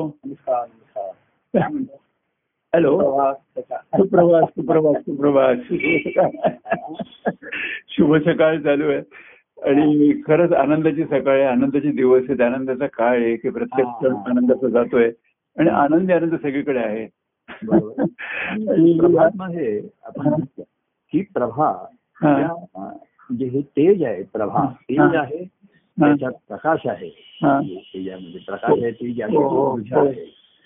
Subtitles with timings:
[0.00, 1.94] नमस्कार नमस्कार
[2.74, 3.00] हॅलो.
[3.72, 5.54] सुप्रभात सुप्रभात सुप्रभात
[7.88, 8.60] शुभ सकाळ.
[8.60, 8.98] चालू आहे.
[9.70, 11.42] आणि खरंच आनंदाची सकाळ आहे.
[11.42, 14.16] आनंदाचे दिवस आहेत आनंदाचा काळ आहे की प्रत्येक क्षण.
[14.16, 15.12] आनंदाचा जातोय.
[15.58, 17.06] आणि आनंदी आनंद सगळीकडे आहे.
[17.66, 18.02] बरोबर.
[18.72, 20.26] आणि- प्रभातमध्ये आपण
[21.14, 21.20] ही.
[21.34, 21.86] प्रभा
[22.22, 24.22] म्हणजे हे तेज आहे.
[24.22, 25.00] प्रभा तेज.
[25.00, 25.48] आहे.
[25.98, 27.08] त्याच्यात प्रकाश आहे.
[27.08, 30.06] तेजामध्ये प्रकाश आहे तेज आहे हो, हो, हो.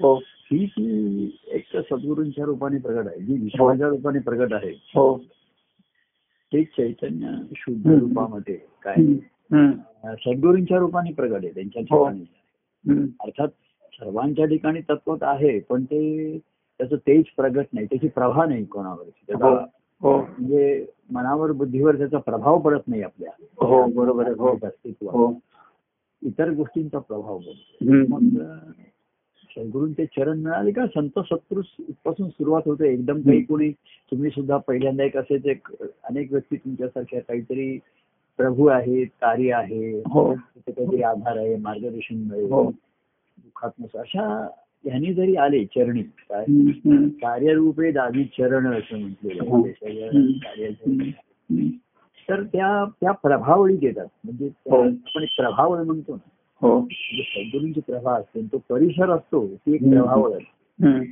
[0.01, 0.19] हो
[0.51, 5.17] ती एक सद्गुरूंच्या रूपाने प्रगट आहे जी विश्वाच्या रूपाने प्रगट आहे हो.
[6.53, 7.87] ते चैतन्य शुद्ध.
[7.91, 8.95] रूपामध्ये काय
[10.17, 11.83] सद्गुरूंच्या रूपाने प्रगट आहे त्यांच्या.
[11.83, 12.25] ठिकाणी.
[13.21, 13.49] अर्थात
[13.93, 16.39] सर्वांच्या ठिकाणी तत्वत आहे पण ते
[16.81, 19.65] त्याचं तेज प्रगट नाही त्याची प्रभा नाही कोणावर त्याचा
[20.03, 23.31] म्हणजे मनावर बुद्धीवर त्याचा प्रभाव पडत नाही आपल्या.
[23.67, 24.35] हो बरोबर आहे.
[24.39, 24.49] हो.
[24.53, 25.15] अस्तित्वात.
[25.15, 25.35] हो.
[26.23, 28.15] इतर गोष्टींचा प्रभाव पडतो.
[28.15, 28.43] मग
[29.57, 30.87] सद्गुरूंचे चरण मिळाले का?
[30.87, 31.63] संत शत्रू
[32.05, 32.93] पासून सुरुवात होते.
[32.93, 33.71] एकदम काही कोणी
[34.11, 37.79] तुम्ही सुद्धा पहिल्यांदा एक असेच एक अनेक व्यक्ती तुमच्यासारख्या काहीतरी
[38.37, 40.35] प्रभू आहेत कार्य आहे हो.
[40.35, 42.53] काहीतरी आधार आहे मार्गदर्शन मिळेल.
[42.53, 42.71] हो.
[43.39, 44.49] दुःखात्मक अशा
[44.85, 46.03] ह्यांनी जरी आले चरणी.
[47.09, 49.63] कार्यरूपे दावी चरण असं म्हटलेलं हो.
[50.67, 51.69] हम्म.
[52.29, 54.83] तर त्या त्या प्रभावळी देतात म्हणजे हो.
[54.83, 56.29] आपण एक प्रभावळ म्हणतो ना
[56.61, 59.81] हो म्हणजे सद्गुरूंची प्रभा असते तो परिसर असतो ती एक.
[59.81, 60.33] प्रभावळ.
[60.85, 61.03] हम्म.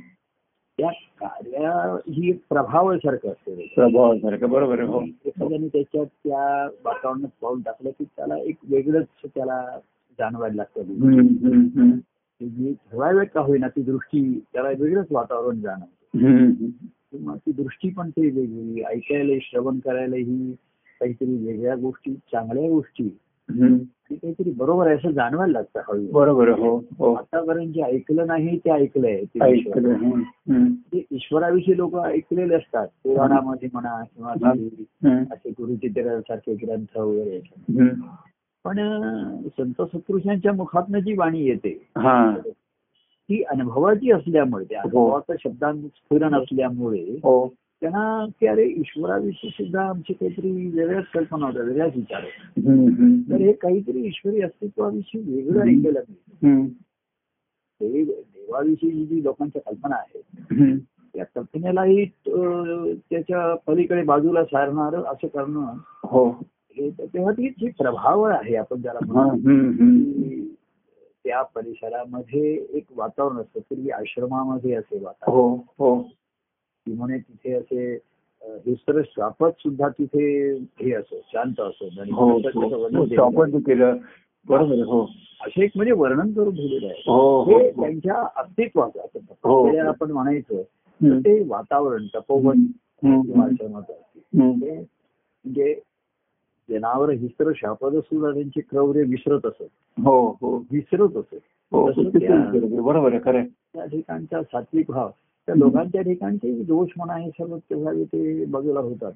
[0.77, 7.89] त्या कार्या ही एक प्रभावळ सारखं असते प्रभावासारखं बरोबर एखाद्याने त्याच्यात त्या वातावरणात पाऊल टाकलं
[7.89, 9.79] की त्याला एक वेगळंच त्याला
[10.19, 11.97] जाणवायला लागतं
[12.41, 16.27] जी थोडा वेळ का होईना ती दृष्टी त्याला वेगळंच वातावरण जाणवतं.
[16.27, 16.51] हम्म.
[17.11, 20.53] किंवा ती दृष्टी पण ते वेगळी ऐकायला श्रवण करायला ही
[20.99, 23.17] काहीतरी वेगळ्या गोष्टी चांगल्या गोष्टी.
[24.15, 27.13] काहीतरी बरोबर आहे असं जाणवायला लागतं हळू बरोबर हो हो.
[27.13, 32.87] आतापर्यंत जे ऐकलं नाही ते ऐकलंय ते ईश्वराविषयी लोक ऐकलेले असतात.
[32.87, 34.33] पुराणामध्ये म्हणा किंवा.
[35.31, 37.41] असे गुरुचित्रासारखे ग्रंथ वगैरे.
[38.65, 38.77] पण
[39.47, 42.37] संत सत्पुरुषांच्या मुखातनं जी वाणी येते हा.
[43.29, 47.47] ती अनुभवाची असल्यामुळे त्या अनुभवाचं शब्दांत स्फुरण असल्यामुळे हो.
[47.81, 52.21] त्यांना की अरे ईश्वराविषयी सुद्धा आमची काहीतरी वेगळ्याच कल्पना होत्या वेगळ्याच विचार.
[53.29, 56.67] तर हे काहीतरी ईश्वरी अस्तित्वाविषयी वेगळं ऐकायला मिळतं.
[57.81, 59.95] ते देवाविषयी जी लोकांच्या कल्पना
[60.51, 60.77] हम्म.
[61.15, 62.05] त्या कल्पनेलाही
[62.95, 65.73] त्याच्या पलीकडे बाजूला सारणार असं करणं
[66.81, 69.23] हो तेव्हा ती जी प्रभाव आहे आपण ज्याला हा.
[69.23, 70.49] म्हणतो
[71.25, 76.01] त्या परिसरामध्ये एक वातावरण असतं पूर्वी आश्रमामध्ये असे वातावरण हो हो.
[77.17, 77.99] तिथे असे
[78.41, 82.37] अं, हे सर्व श्वापत सुद्धा तिथे हे असो शांत असो हो
[83.55, 83.59] हो.
[83.59, 83.97] केलं.
[84.47, 85.01] बरोबर हो.
[85.41, 87.01] असे एक म्हणजे वर्णन करून ठेवलेलं आहे.
[87.07, 88.99] हो त्यांच्या अस्तित्वाचं
[89.87, 90.61] आपण म्हणायचं.
[91.19, 92.59] ते वातावरण तपोवन
[93.41, 93.93] आश्रमाचं
[94.33, 95.79] म्हणजे
[96.69, 100.57] जनावर हिस्त्र शापद सुद्धा त्यांचे क्रौर्य विसरत असत हो हो.
[100.71, 101.35] विसरत असत
[101.71, 103.43] हो त्या- बरोबर आहे खरं.
[103.45, 105.09] त्या ठिकाणचा सात्विक भाव
[105.45, 109.11] त्या लोकांच्या ठिकाणचे दोष म्हणा हे सर्व तेव्हा ते बाजूला होतात.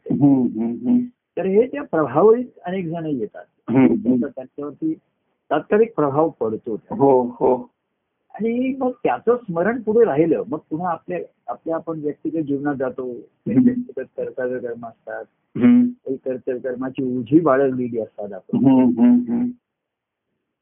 [1.37, 3.43] तर हे त्या प्रभावित अनेक जण येतात.
[4.35, 4.93] त्यांच्यावरती
[5.51, 6.73] तात्कालिक प्रभाव पडतो.
[6.73, 7.69] हो हो.
[8.33, 13.05] आणि मग त्याचं स्मरण पुढे राहिलं मग पुन्हा आपल्या आपल्या आपण व्यक्तिगत जीवनात जातो.
[13.47, 15.25] व्यक्तिगत कर्तव्य कर्म असतात.
[15.55, 18.57] काही कर्तव्य कर्माची उजी बाळगलेली असतात आपण.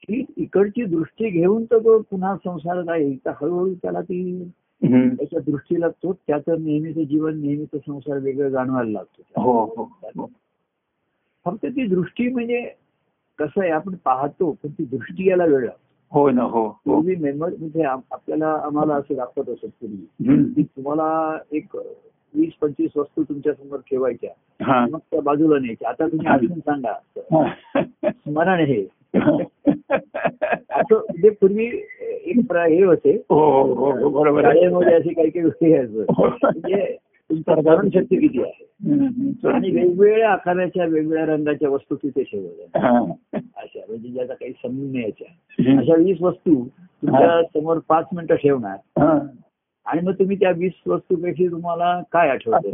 [0.10, 4.44] ही इकडची दृष्टी घेऊन तर तो पुन्हा संसारात आहे तर हळूहळू त्याला ती.
[4.84, 10.26] त्याच्या दृष्टीला तो त्याचं नेहमीचं जीवन नेहमीचं संसार वेगळं जाणवायला लागतो हो हो हो.
[11.46, 12.62] फक्त ती दृष्टी म्हणजे
[13.40, 16.70] कसं आहे आपण पाहतो पण ती दृष्टी यायला वेळ लागतो हो ना हो.
[16.86, 20.64] पूर्वी मेंबर म्हणजे आपल्याला आम्हाला असं दाखवत असत पूर्वी.
[20.64, 21.76] तुम्हाला एक
[22.36, 24.30] वीस पंचवीस वस्तू तुमच्यासमोर ठेवायच्या.
[24.92, 25.90] मग त्या बाजूला न्यायच्या.
[25.90, 26.94] आता तुम्ही आठवून सांगा.
[27.18, 27.54] हा.
[28.04, 28.88] स्मरण हे
[30.70, 31.66] असं म्हणजे पूर्वी
[32.26, 33.24] एक हे होते.
[33.30, 35.74] हो हो हो हो शाळेमध्ये अशी काही काही गोष्टी
[36.44, 36.98] म्हणजे
[37.32, 38.68] तुमची शक्ती किती आहे.
[39.50, 42.90] आणि वेगवेगळ्या आकाराच्या वेगवेगळ्या रंगाच्या वस्तू तिथे ठेवल्या.
[43.58, 45.28] अशा म्हणजे ज्याचा काही समजून यायच्या.
[45.80, 48.78] अशा वीस वस्तू तुमच्यासमोर पाच मिनिटं ठेवणार.
[49.86, 52.70] आणि मग तुम्ही त्या वीस वस्तूपैकी तुम्हाला काय आठवतं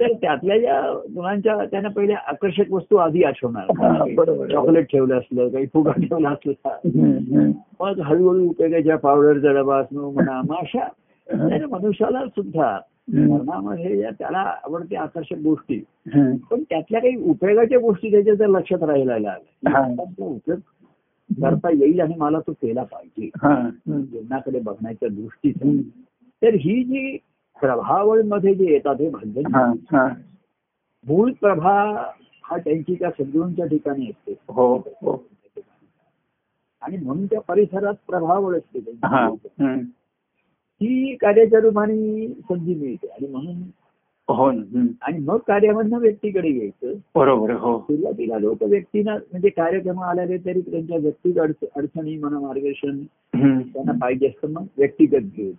[0.00, 0.82] तर त्यातल्या ज्या
[1.14, 3.66] मुलांच्या त्यांना पहिले आकर्षक वस्तू आधी आठवणार.
[4.52, 6.78] चॉकलेट ठेवलं असलं काही फुगा ठेवला असला.
[7.80, 10.88] मग हळूहळू उपयोगाच्या पावडरचा डबा असणं म्हणा मग अशा
[11.70, 12.78] मनुष्याला सुद्धा
[13.14, 15.78] मरणामध्ये या त्याला आवडते आकर्षक गोष्टी.
[16.50, 19.18] पण त्यातल्या काही उपयोगाच्या गोष्टी त्याच्या जर लक्षात राहिला हा.
[19.18, 20.58] लागल्या उपयोग
[21.42, 23.30] करता येईल आणि मला तो केला पाहिजे.
[23.42, 23.70] हा.
[23.88, 25.82] जीवनाकडे बघण्याच्या दृष्टीतून
[26.42, 27.16] तर ही जी
[27.60, 30.08] प्रभावळमध्ये जे येतात हे भंजन हा हा.
[31.06, 31.72] मूळ प्रभा
[32.44, 35.24] हा त्यांची त्या सद्गुरूंच्या ठिकाणी असते हो हो.
[36.82, 38.80] आणि म्हणून त्या परिसरात प्रभावळ असते.
[40.82, 43.06] हा कार्याच्या रूपाने संधी मिळते.
[43.06, 43.54] आणि म्हणून
[44.28, 44.48] हो.
[45.02, 47.78] आणि मग कार्यामधनं व्यक्तीकडे यायचं बरोबर हो.
[47.80, 52.98] सुरुवातीला लोक व्यक्तीना म्हणजे कार्यक्रम आलेले तरी त्यांच्या व्यक्तिगत अडच- अडचणी म्हणा मार्गदर्शन.
[53.60, 55.54] त्यांना पाहिजे असतं मग व्यक्तिगत घेत.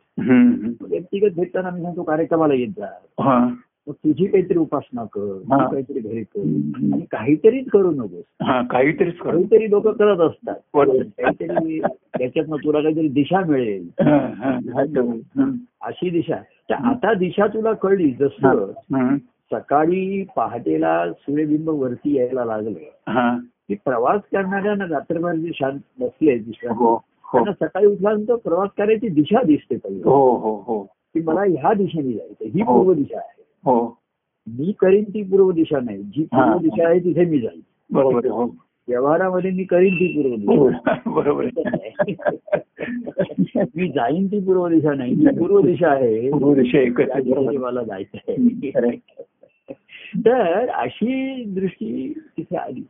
[0.82, 3.54] व्यक्तिगत घेताना मी सांगतो कार्यक्रमाला येत जा.
[3.90, 6.40] तुझी काहीतरी उपासना कर काहीतरी घरी कर.
[6.40, 8.24] आणि काहीतरीच करू नकोस.
[8.42, 10.56] हा काहीतरीच काहीतरी लोक करत असतात.
[10.76, 11.80] काहीतरी
[12.18, 13.90] त्याच्यातनं तुला काहीतरी दिशा मिळेल.
[15.82, 16.36] अशी दिशा.
[16.70, 18.72] तर आता दिशा तुला कळली जसं.
[19.52, 23.12] सकाळी पहाटेला सूर्यबिंब वरती यायला लागलं.
[23.12, 23.38] हा.
[23.68, 26.98] की प्रवास करणाऱ्या ना रात्रभर जे शांत बसले विश्रांती हो हो.
[27.34, 30.02] त्यांना सकाळी उठल्यानंतर प्रवास करायची दिशा दिसते पहिली.
[30.04, 32.84] हो की मला ह्या दिशेने जायचं हो.
[32.84, 33.42] पूर्व दिशा आहे.
[33.66, 33.98] हो.
[34.48, 36.04] मी करीन ती पूर्व दिशा नाही.
[36.04, 36.58] जी पूर्व.
[36.58, 37.62] दिशा आहे तिथे मी जाईल
[37.92, 38.26] बरोबर.
[38.26, 38.46] हो.
[38.88, 40.96] व्यवहारामध्ये मी करीन ती पूर्व दिशा.
[41.06, 41.46] बरोबर.
[43.76, 45.16] मी जाईन ती पूर्व दिशा नाही.
[45.16, 48.96] ती पूर्व दिशा आहे पूर्व दिशा मला जायचं आहे.
[50.18, 52.84] तर अशी दृष्टी तिथे आली.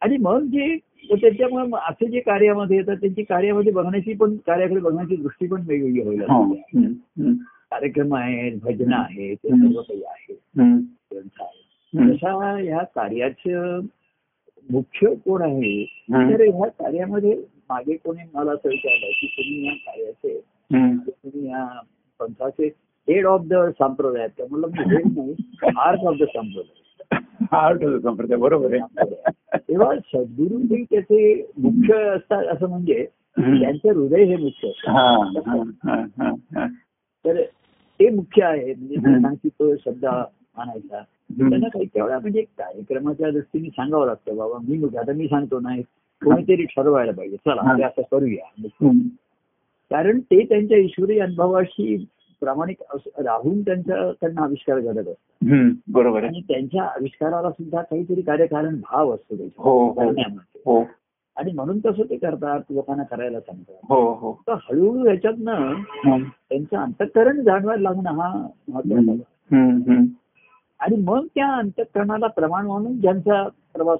[0.00, 0.76] आणि मग जे
[1.10, 6.32] त्याच्यामुळे असे जे कार्यामध्ये येतात त्यांची कार्यामध्ये बघण्याची पण कार्याकडे बघण्याची दृष्टी पण वेगवेगळी व्हायला
[6.32, 6.42] हो.
[6.42, 7.32] हम्म.
[7.70, 9.48] कार्यक्रम आहेत भजन आहेत ते.
[9.48, 10.17] सर्व काही आहे.
[10.60, 10.70] आहे
[11.92, 12.12] हम्म.
[12.12, 13.80] तशा ह्या कार्याचं
[14.68, 15.84] मुख्य कोण आहे.
[16.30, 17.36] तर ह्या कार्यामध्ये
[17.70, 20.38] मागे कोणी मला असं विचारलं की तुम्ही या कार्याचे.
[21.10, 21.64] तुम्ही या
[22.20, 22.66] पंथाचे
[23.08, 25.34] हेड ऑफ द संप्रदाय म्हणलं मी हेड नाही
[25.76, 27.18] हार्ट ऑफ द संप्रदाय
[27.52, 29.04] आर्ट होतं संप्रदाय बरोबर आहे
[29.58, 33.06] तेव्हा सद्गुरू हे त्याचे मुख्य असतात असं म्हणजे.
[33.38, 36.66] त्यांचं हृदय हे मुख्य असतं हा
[37.24, 37.42] तर
[38.00, 40.04] ते मुख्य आहे म्हणजे तो शब्द
[40.60, 41.02] आणायचा.
[41.50, 45.82] त्यांना काही तेवढा म्हणजे कार्यक्रमाच्या दृष्टीने सांगावं लागतं बाबा मी आता मी सांगतो नाही
[46.22, 47.86] कोणीतरी ठरवायला पाहिजे चला हा.
[47.86, 48.44] असं करूया.
[49.90, 52.06] कारण ते त्यांच्या ईश्वरी अनुभवाशी
[52.42, 52.82] प्रामाणिक
[53.18, 55.70] राहून त्यांच्या त्यांना आविष्कार घडत हम्म.
[55.92, 60.10] बरोबर आणि त्यांच्या आविष्काराला सुद्धा काहीतरी कार्यकारण भाव असतो त्याच्या हो हो.
[60.66, 60.84] हो
[61.36, 63.92] आणि म्हणून तसं ते करतात लोकांना करायला सांगतात
[64.48, 65.72] तर हळूहळू याच्यातनं.
[66.48, 69.22] त्यांचं अंतःकरण जाणवायला लागणं हा महत्त्वाचा.
[70.78, 73.98] आणि मग त्या अंतःकरणाला प्रमाण म्हणून ज्यांचा प्रवास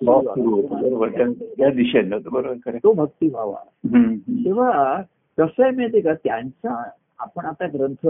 [1.59, 2.19] त्या- दिशेने.
[2.19, 2.77] बरोबर.
[2.77, 4.15] तो भक्तिभाव आहे हम्म.
[4.45, 5.03] तेव्हा
[5.39, 8.09] कसं आहे माहितीये का त्यांचा आपण आता ग्रंथ.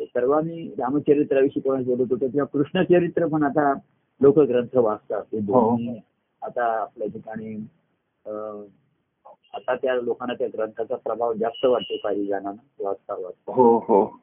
[0.00, 3.72] सर्वांनी रामचरित्राविषयी कोणाच बोलत होतो किंवा कृष्णचरित्र पण आता
[4.20, 5.76] लोक ग्रंथ वाचतात ते हो.
[6.42, 7.54] आता आपल्या ठिकाणी
[9.54, 14.16] आता त्या लोकांना त्या ग्रंथाचा प्रभाव जास्त वाटतो काही जणांना वाचता वाचता हो हो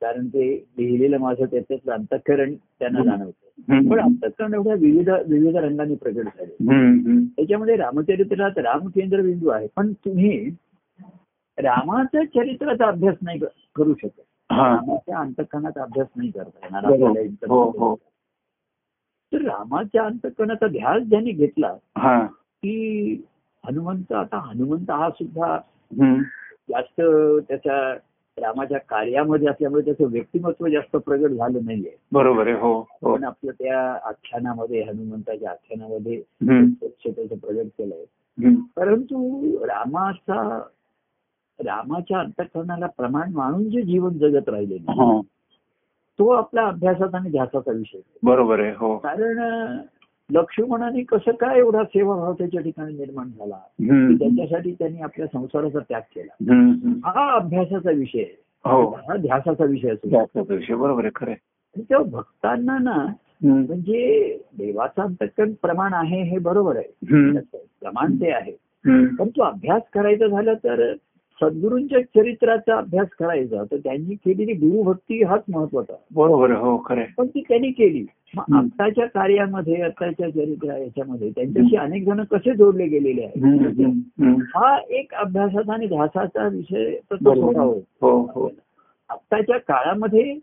[0.00, 3.04] कारण ते लिहिलेलं माझं त्याच्यातलं अंतःकरण त्यांना.
[3.04, 3.88] जाणवतं.
[3.90, 6.54] पण अंतःकरण एवढ्या विविध विविध रंगाने प्रगट झाले.
[7.26, 9.66] त्याच्यामध्ये रामचरित्रात रामकेंद्र बिंदू आहे.
[9.76, 10.50] पण तुम्ही
[11.58, 13.38] रामाच्या चरित्राचा अभ्यास नाही
[13.76, 14.20] करू शकत.
[14.50, 16.84] रामाच्या अंतकरणाचा अभ्यास नाही करता येणार
[17.48, 17.94] हो हो.
[19.32, 22.26] तर रामाच्या अंतकरणाचा ध्यास ज्यांनी घेतला हा.
[22.62, 23.24] की
[23.66, 25.58] हनुमंत आता हनुमंत हा सुद्धा.
[26.70, 27.00] जास्त
[27.48, 27.96] त्याच्या
[28.40, 33.52] रामाच्या कार्यामध्ये असल्यामुळे त्याचं व्यक्तिमत्व जास्त प्रगट झालं नाहीये बरोबर आहे हो हो पण आपलं
[33.52, 36.22] त्या आख्यानामध्ये हनुमंताच्या आख्यानामध्ये.
[36.70, 38.04] स्वच्छतेचं प्रगट केलंय.
[38.76, 40.62] परंतु रामाचा
[41.58, 45.20] रामाच्या अंतकरणाला प्रमाण मानून जे जीवन जगत राहिले हा.
[46.18, 47.98] तो आपला अभ्यासाचा आणि ध्यासाचा विषय.
[48.22, 49.38] बरोबर आहे हो कारण
[50.32, 53.58] लक्ष्मणाने कसं काय एवढा सेवाभाव त्याच्या ठिकाणी निर्माण झाला.
[54.18, 56.32] त्याच्यासाठी त्यांनी आपल्या संसाराचा त्याग केला.
[57.04, 58.24] हा अभ्यासाचा विषय.
[58.64, 61.32] हो हा ध्यासाचा विषय असतो बरोबर आहे खरं
[61.78, 63.06] तेव्हा भक्तांना ना.
[63.44, 66.88] म्हणजे देवाचं अंतकरण प्रमाण आहे हे बरोबर आहे.
[67.80, 68.52] प्रमाण ते आहे
[68.86, 69.06] हम्म.
[69.06, 70.92] परंतु अभ्यास करायचा झाला तर
[71.40, 77.02] सद्गुरूंच्या चरित्राचा अभ्यास करायचा तर त्यांनी केलेली गुरुभक्ती हाच महत्त्वाचा बरोबर हो खरं.
[77.18, 78.56] पण ती त्यांनी केली मग.
[78.56, 83.24] आत्ताच्या कार्यामध्ये आत्ताच्या चरित्रा याच्यामध्ये त्यांच्याशी अनेक जण कसे जोडले गेलेले.
[83.24, 83.86] आहेत.
[84.56, 86.94] हा एक अभ्यासाचा आणि ध्यासाचा विषय.
[88.02, 88.50] हो हो
[89.10, 90.34] आत्ताच्या काळामध्ये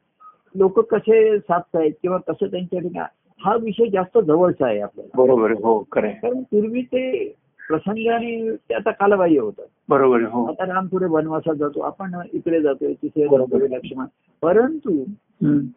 [0.56, 5.88] लोक कसे साधतायत किंवा कसं त्यांच्या ठिकाणी हा विषय जास्त जवळचा आहे आपल्याला बरोबर हो
[5.92, 6.10] खरं.
[6.10, 7.34] कारण पूर्वी ते
[7.68, 12.94] प्रसंगाने ते आता कालबाह्य होतं बरोबर हो आता राम पुढे वनवासात जातो आपण इकडे जातोय
[12.94, 13.26] तिथे
[13.76, 14.06] लक्ष्मण
[14.42, 15.04] परंतु.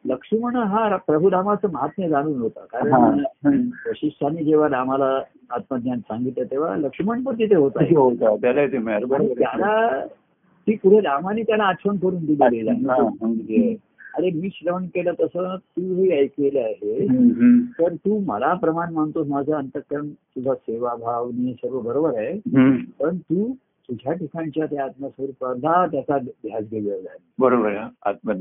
[0.05, 2.61] लक्ष्मण हा प्रभू रामाचं महात्म्य जाणून होता.
[2.61, 3.21] कारण.
[3.89, 7.85] वशिष्ठांनी जेव्हा रामाला आत्मज्ञान सांगितलं तेव्हा लक्ष्मण पण तिथे होता
[8.37, 12.71] त्याला ते आणि पुढे रामाने त्याला आठवण करून दिलेली.
[12.71, 13.77] म्हणजे,
[14.19, 17.07] अरे मी श्रवण केलं तसं तू हे ऐकलेलं आहे.
[17.79, 22.39] तर तू मला प्रमाण मानतोस माझं अंतकरण तुझा सेवाभाव नि सर्व बरोबर आहे.
[23.01, 23.55] पण तू
[23.89, 27.19] तुझ्या ठिकाणच्या त्या आत्मस्वरूपाला त्याचा ध्यास गेलेला आहे.
[27.39, 27.71] बरोबर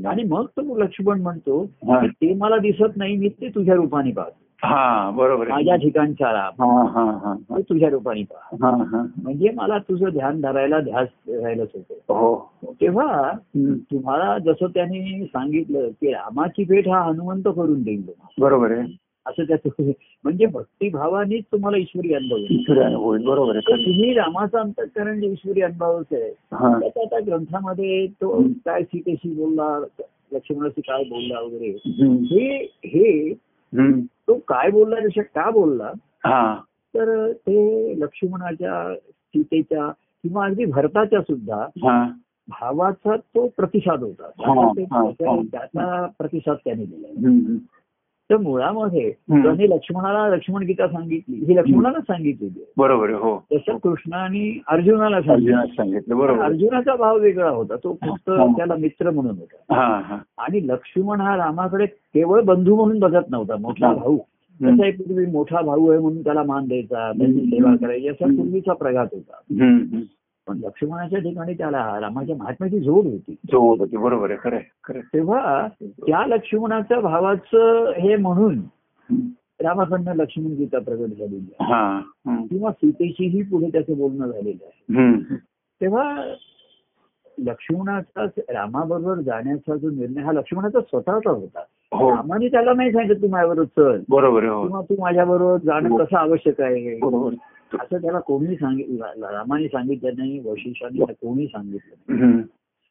[0.06, 1.66] आणि मग तो लक्ष्मण म्हणतो
[2.06, 4.45] ते मला दिसत नाही मी ते तुझ्या रूपाने पाहतो.
[4.62, 9.50] हा बरोबर माझ्या ठिकाणचा राम हा हा हा तो तुझ्या रूपाने पाह हा हा म्हणजे
[9.54, 13.30] मला तुझं ध्यान धरायला ध्यास राहिलंच होतं हो तेव्हा.
[13.90, 18.02] तुम्हाला जसं त्याने सांगितलं की रामाची भेट हा हनुमंत करून देईल.
[18.38, 18.94] बरोबर आहे
[19.26, 19.68] असं त्याचं
[20.24, 23.58] म्हणजे भक्तिभावानेच तुम्हाला ईश्वरी अनुभव बरोबर.
[23.60, 28.42] तुम्ही रामाचं अंतकरण जे ईश्वरी अनुभवच आहे हा त्याच्या आता ग्रंथामध्ये तो.
[28.64, 29.78] काय सीतेशी बोलला
[30.32, 31.76] लक्ष्मणाशी काय बोलला वगैरे.
[32.26, 33.32] हे हे.
[34.28, 35.92] तो काय बोलला ऋषभ का बोलला
[36.94, 39.90] तर ते लक्ष्मणाच्या सीतेच्या
[40.22, 41.66] किंवा अगदी भरताच्या सुद्धा
[42.48, 44.28] भावाचा तो प्रतिसाद होता.
[45.52, 47.28] त्याचा प्रतिसाद त्याने दिला.
[48.30, 49.10] तर मुळामध्ये.
[49.32, 55.66] त्याने लक्ष्मणाला लक्ष्मण गीता सांगितली ही लक्ष्मणाला सांगितलेली आहे बरोबर हो तसं कृष्णाने अर्जुनाला सांगितलं
[55.66, 56.42] सांगितलं बरोबर.
[56.44, 58.30] अर्जुनाचा भाव वेगळा होता तो फक्त.
[58.56, 63.92] त्याला मित्र म्हणून होता आणि लक्ष्मण हा रामाकडे केवळ बंधू म्हणून बघत नव्हता मोठा.
[63.92, 64.18] भाऊ.
[64.60, 67.40] तसा एक पूर्वी मोठा भाऊ आहे म्हणून त्याला मान द्यायचा त्याची.
[67.46, 68.26] सेवा करायची असा.
[68.26, 69.40] पूर्वीचा प्रघात होता.
[70.48, 73.32] पण लक्ष्मणाच्या ठिकाणी त्याला रामाच्या महात्म्याची जोड होती.
[73.32, 74.00] जो होतं.
[74.00, 74.38] बरोबर आहे.
[74.44, 75.00] खरं खरं.
[75.00, 78.58] तेव्हा त्या लक्ष्मणाच्या भावाचं हे म्हणून.
[79.60, 81.64] रामाकडनं लक्ष्मण गीता प्रगट झालेली आहे.
[81.64, 82.00] हा.
[82.26, 84.90] किंवा सीतेशीही पुढे त्याचं बोलणं झालेलं आहे.
[85.80, 86.34] तेव्हा
[87.38, 91.60] लक्ष्मणाचा रामाबरोबर जाण्याचा जो निर्णय हा लक्ष्मणाचा स्वतःचा होता.
[91.92, 92.10] हो.
[92.10, 94.02] रामाने त्याला नाही सांगितलं तू माझ्याबरोबर चल.
[94.08, 94.62] बरोबर हो.
[94.62, 95.96] किंवा तू माझ्याबरोबर जाणं हो.
[95.96, 97.34] कसं आवश्यक आहे बरोबर.
[97.74, 102.42] असं त्याला कोणी सांगितलं रामाने सांगितलं नाही वशिष्ठाने कोणी सांगितलं नाही.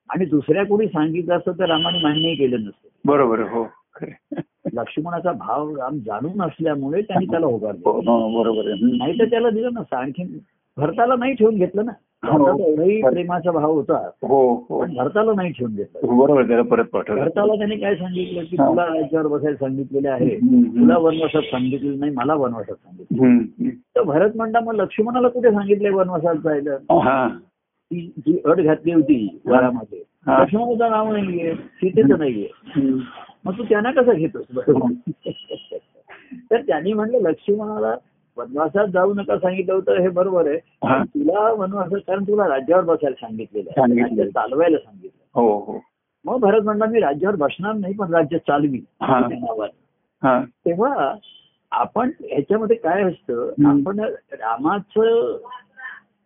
[0.09, 2.87] आणि दुसऱ्या कोणी सांगितलं असतं तर रामाने मान्यही केलं नसतं.
[3.05, 3.65] बरोबर हो.
[4.73, 8.65] लक्ष्मणाचा भाव राम जाणून असल्यामुळे त्यांनी त्याला होकार हो, हो, बरोबर.
[8.81, 9.95] नाही तर त्याला दिलं नसतं.
[9.95, 10.39] आणखी
[10.77, 11.91] भरताला नाही ठेवून घेतलं ना.
[12.27, 12.47] हो.
[12.67, 13.97] एवढाही प्रेमाचा भाव होता.
[14.21, 14.79] हो हो.
[14.81, 16.17] पण भरताला नाही ठेवून घेतलं.
[16.17, 17.21] बरोबर आहे, त्याला परत पाठवलं.
[17.21, 18.69] भरताला त्याने काय सांगितलं की हा.
[18.69, 20.35] तुला याच्यावर बसायला सांगितलेले आहे.
[20.75, 23.69] तुला वनवासात सांगितलेलं नाही मला वनवासात सांगितलं.
[23.95, 26.75] तर भरत म्हणता मग लक्ष्मणाला कुठे सांगितलंय वनवासात जायला?
[26.99, 27.27] हा.
[27.91, 30.41] ती जी अट घातली होती वरामध्ये हा.
[30.41, 32.47] लक्ष्मणाचं नाव नाहीये सीतेचं नाहीये.
[33.45, 34.45] मग तू त्यांना कसं घेतोस?
[34.55, 35.11] बरोबर
[36.51, 37.95] तर त्यांनी म्हणलं लक्ष्मणाला
[38.37, 40.57] वनवासात जाऊ नका सांगितलं होतं हे बरोबर आहे.
[41.03, 43.81] तुला वनवासात कारण तुला राज्यावर बसायला सांगितलेलं आहे.
[44.01, 45.79] राज्य चालवायला सांगितलं हो हो.
[46.25, 48.79] मग भरत म्हणला मी राज्यावर बसणार नाही पण राज्य चालवी
[50.65, 51.13] तेव्हा
[51.71, 53.49] आपण ह्याच्यामध्ये काय असतं.
[53.67, 53.99] आपण
[54.31, 55.37] रामाचं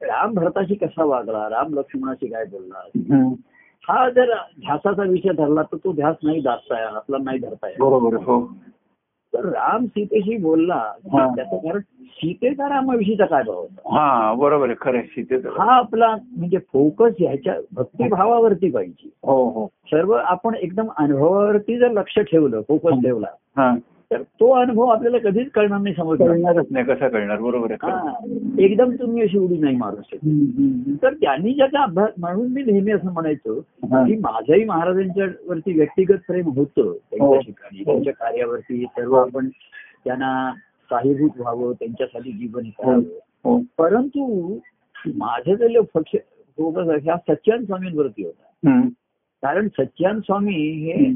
[0.01, 2.81] राम भरताशी कसा वागला राम लक्ष्मणाशी काय बोलला.
[3.83, 7.39] हा जर ध्यासाचा विषय धरला तर तो ध्यास नाही दाखताय आपला नाही
[8.23, 8.39] हो.
[9.33, 10.83] तर राम सीतेशी बोलला.
[11.35, 11.79] त्याचं कारण
[12.11, 13.95] सीतेचा रामाविषयीचा काय भाव होता?
[13.95, 19.09] हा बरोबर आहे खरं सीतेचं हा आपला म्हणजे फोकस ह्याच्या भक्तिभावावरती पाहिजे.
[19.23, 19.67] हो हो.
[19.85, 23.27] सर्व आपण एकदम अनुभवावरती जर लक्ष ठेवलं फोकस ठेवला
[24.11, 27.91] तर तो अनुभव आपल्याला कधीच कळणार नाही समजणार कळणारच नाही कसा कळणार बरोबर आहे.
[27.91, 28.13] हा.
[28.59, 33.11] एकदम तुम्ही अशी उडी नाही मारू शकत तर त्यांनी ज्याचा अभ्यास म्हणून मी नेहमी असं
[33.13, 33.57] म्हणायचो
[33.91, 34.03] हा.
[34.05, 36.93] की माझंही महाराजांच्या वरती व्यक्तिगत प्रेम होतं हो.
[36.93, 39.49] त्यांच्या ठिकाणी त्यांच्या कार्यावरती सर्व आपण
[40.05, 40.51] त्यांना
[40.89, 43.01] साहिभूत व्हावं त्यांच्यासाठी जीवन करावं
[43.45, 44.57] हो परंतु
[45.17, 46.15] माझं जे पक्ष
[46.57, 48.79] फोकस आहे हा सच्चान स्वामींवरती होता.
[49.43, 51.09] कारण सच्चान स्वामी हे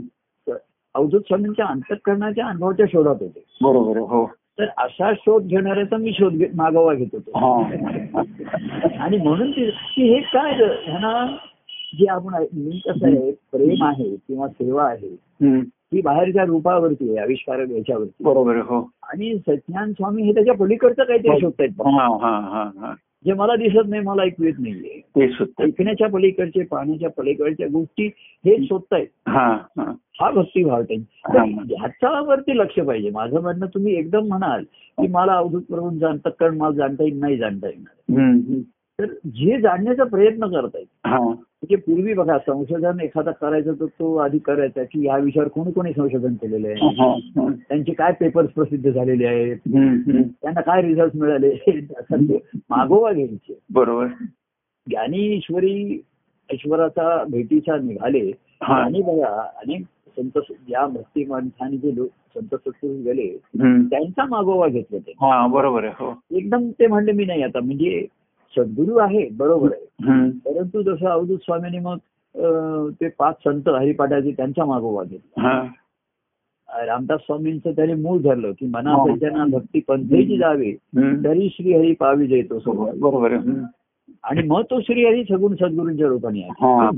[0.96, 3.44] अवधूत स्वामींच्या अंतकरणाच्या अनुभवाच्या शोधात होते.
[3.62, 4.32] बरोबर हो.
[4.60, 7.32] तर असा शोध घेणाऱ्याचा मी शोध मागोवा घेत होतो.
[9.00, 10.52] आणि म्हणून की हे काय?
[10.54, 11.36] ह्यांना
[12.00, 15.16] जे आपण मी कसं आहे प्रेम आहे किंवा सेवा आहे.
[15.62, 18.24] ती बाहेरच्या रूपावरती आहे आविष्कार याच्यावरती.
[18.24, 18.90] बरोबर हो.
[19.04, 21.70] आणि सज्ञान स्वामी हे त्याच्या पलीकडचं काहीतरी शोधतायत.
[23.26, 25.02] जे मला दिसत नाही मला ऐकू येत नाहीये.
[25.64, 29.08] ऐकण्याच्या पलीकडचे पाहण्याच्या पलीकडच्या गोष्टी हे शोधतायत.
[29.28, 29.94] हा हा.
[30.22, 30.82] हा भक्तिभाव.
[30.84, 33.10] त्यांनी ह्याच्यावरती लक्ष पाहिजे.
[33.10, 34.64] माझं म्हणणं तुम्ही एकदम म्हणाल
[35.02, 38.14] की मला अवधूत प्रभून जाणतात कारण मला जाणता येईल नाही जाणता येणार.
[39.00, 41.18] तर जे जाणण्याचा प्रयत्न करतायत हा.
[41.20, 45.94] म्हणजे पूर्वी बघा संशोधन एखादा करायचं तर तो आधी करायचा की या विषयावर कोणी कोणी
[45.94, 47.50] संशोधन केलेलं आहे.
[47.70, 49.58] त्यांचे काय पेपर्स प्रसिद्ध झालेले आहेत.
[50.42, 51.54] त्यांना काय रिझल्ट मिळाले?
[52.70, 53.60] मागोवा घ्यायचे.
[53.74, 54.08] बरोबर.
[54.88, 56.00] ज्ञानी ईश्वरी
[56.50, 58.30] ईश्वराचा भेटीचा निघाले.
[58.64, 58.76] हा.
[58.76, 59.84] आणि बघा अनेक
[60.18, 63.28] संत ज्या भक्ती माणसाने जे लोक संत सत्पुरुष गेले.
[63.90, 65.14] त्यांचा मागोवा घेतला ते
[65.52, 66.14] बरोबर आहे हो.
[66.38, 67.60] एकदम ते म्हणले मी नाही आता.
[67.60, 68.06] म्हणजे
[68.56, 70.30] सद्गुरू आहे बरोबर आहे.
[70.30, 71.98] परंतु जसं अवधूत स्वामींनी मग
[72.92, 78.92] ते पाच संत हरिपाठाचे त्यांचा मागोवा घेतला हा रामदास स्वामींचं त्याने मूळ धरलं की मना
[78.92, 79.08] हो.
[79.08, 80.72] सज्जना भक्ती पंथेची जावे.
[81.24, 83.38] तरी श्रीहरी पावी जयतो सोबत बरोबर.
[84.24, 86.42] आणि मग तो श्रीहरी सगुण सद्गुरूंच्या रूपाने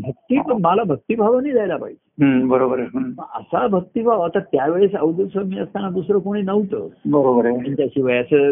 [0.01, 2.41] भक्ती पण मला भक्तिभावाने जायला पाहिजे.
[2.47, 6.88] बरोबर असा भक्तिभाव आता त्यावेळेस अवधूत स्वामी असताना दुसरं कोणी नव्हतं.
[7.07, 7.55] बरोबर आहे.
[7.55, 8.51] त्यांच्याशिवाय असं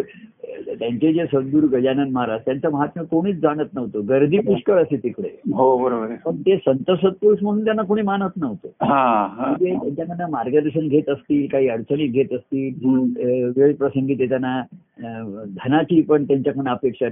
[0.80, 4.08] त्यांचे जे सद्गुरू गजानन महाराज त्यांचं महात्म्य कोणीच जाणत नव्हतं.
[4.10, 5.30] गर्दी पुष्कळ असे तिकडे.
[5.54, 8.70] हो बरोबर पण ते संत सत्पुरुष म्हणून त्यांना कोणी मानत नव्हतं.
[8.82, 9.46] हा हा.
[9.48, 14.62] म्हणजे त्यांच्याकडनं मार्गदर्शन घेत असतील काही अडचणी घेत असतील वेळ प्रसंगी ते त्यांना
[15.56, 17.08] धनाची पण त्यांच्याकडनं अपेक्षा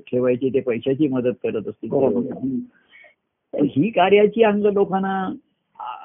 [0.00, 2.58] ठेवायची ते पैशाची मदत करत असतील आहे.
[3.54, 5.34] तर ही कार्याची अंग लोकांना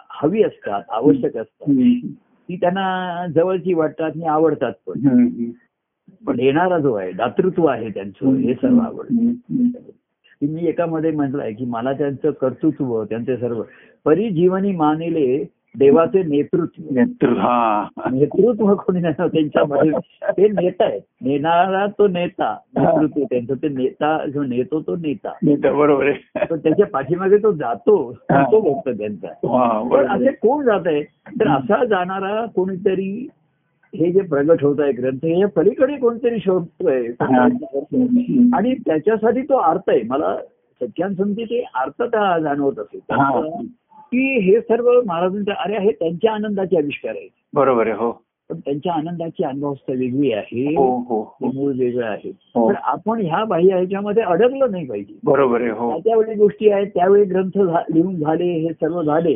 [0.09, 1.71] हवी असतात आवश्यक असतात.
[2.49, 4.99] ती त्यांना जवळची वाटतात आणि आवडतात पण.
[6.25, 9.31] पण येणारा जो आहे दातृत्व आहे त्यांचं हे सर्व आवडतं.
[10.41, 13.63] की मी एकामध्ये म्हटलंय की मला त्यांचं कर्तृत्व त्यांचे सर्व
[14.05, 15.45] परिजीवनी मानिले
[15.79, 17.87] देवाचे नेतृत्व नेतृत्व हा.
[18.11, 19.91] नेतृत्व कोणी नाही त्यांच्यामध्ये.
[20.23, 21.01] ते नेता आहेत.
[21.21, 23.53] नेणारा तो नेता नेतृत्व त्यांचं.
[23.55, 25.33] ते नेता जो नेतो तो नेता.
[25.43, 26.45] नेता बरोबर आहे.
[26.45, 28.17] पण त्याच्या पाठीमागे तो जातो.
[28.31, 28.43] हा.
[28.43, 29.27] तो भक्त त्यांचा.
[29.27, 30.35] हा असे आहे.
[30.35, 31.03] कोण जात आहे?
[31.39, 33.27] तर असा जाणारा कोणीतरी
[33.95, 37.07] हे जे प्रगट होत आहे ग्रंथ हे पलीकडे कोणतरी शोधतोय.
[37.07, 37.43] हा.
[38.57, 40.01] आणि त्याच्यासाठी तो अर्थ आहे.
[40.07, 40.37] मला
[40.81, 42.99] सत्यांसंती ते अर्थता जाणवत असेल.
[43.11, 43.61] हा.
[44.15, 48.11] की हे सर्व महाराजांच्या अरे हे त्यांच्या आनंदाचे आविष्कार आहे बरोबर आहे हो.
[48.49, 50.75] पण त्यांच्या आनंदाची अनुभवस्था वेगळी आहे.
[50.75, 51.47] हो हो हो.
[51.47, 52.31] मूळ वेगळं आहे.
[52.31, 55.13] तर आपण ह्या बाह्य ह्याच्यामध्ये अडकलं नाही पाहिजे.
[55.23, 55.89] बरोबर आहे हो.
[55.89, 57.57] त्या त्यावेळी गोष्टी आहेत त्यावेळी ग्रंथ
[57.93, 59.33] लिहून झाले हे सर्व झाले.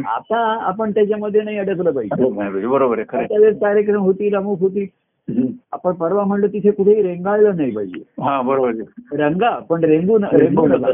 [0.00, 2.30] आता आपण त्याच्यामध्ये नाही अडकलं पाहिजे.
[2.66, 3.26] बरोबर आहे.
[3.26, 4.86] त्यावेळेस कार्यक्रम होतील अमुक होतील.
[5.72, 8.22] आपण परवा म्हणलं तिथे कुठेही रेंगाळलं नाही पाहिजे.
[8.22, 8.70] हा बरोबर
[9.12, 10.88] रंगा पण रेंगू रेंगू नका.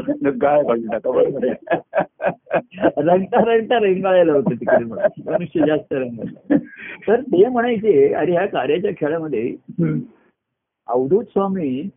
[2.97, 4.83] रंगता रंगता रेंगाळायला होतं तिकडे.
[4.83, 6.55] मनुष्य जास्त रंगायला
[7.07, 9.55] तर ते म्हणायचे अरे ह्या कार्याच्या खेळामध्ये.
[10.87, 11.89] अवधूत स्वामी.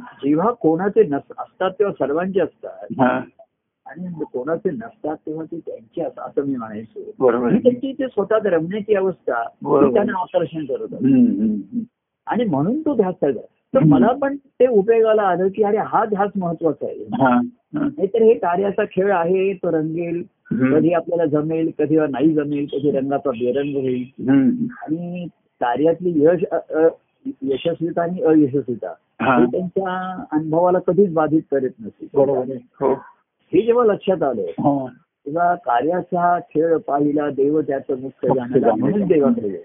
[0.00, 2.86] जेव्हा कोणाचे नस असतात तेव्हा सर्वांचे असतात.
[3.86, 8.46] आणि कोणाचे नसतात तेव्हा ते त्यांचे असतात असं मी म्हणायचो बरोबर आहे त्यांची ते स्वतःत
[8.46, 10.94] रमण्याची अवस्था त्यांना आकर्षण करत.
[12.26, 13.42] आणि म्हणून तो ध्यास करतात
[13.74, 13.84] तर.
[13.84, 17.04] मला पण ते उपयोगाला आलं की अरे हा ध्यास महत्त्वाचा आहे.
[17.74, 20.22] नाहीतर हे कार्याचा खेळ आहे तो रंगेल.
[20.52, 24.04] कधी आपल्याला जमेल कधी नाही जमेल कधी रंगाचा बेरंग होईल.
[24.82, 25.26] आणि
[25.60, 26.44] कार्यातली यश
[27.42, 29.44] यशस्वीता आणि अयशस्वीता हा.
[29.44, 32.94] त्यांच्या अनुभवाला कधीच बाधित करत नसेल बरोबर
[33.52, 34.86] हो जेव्हा लक्षात आलं हा.
[35.26, 38.74] तेव्हा कार्याचा खेळ पाहिला देव त्याचं जाणला.
[38.74, 39.62] म्हणून देवाकडे.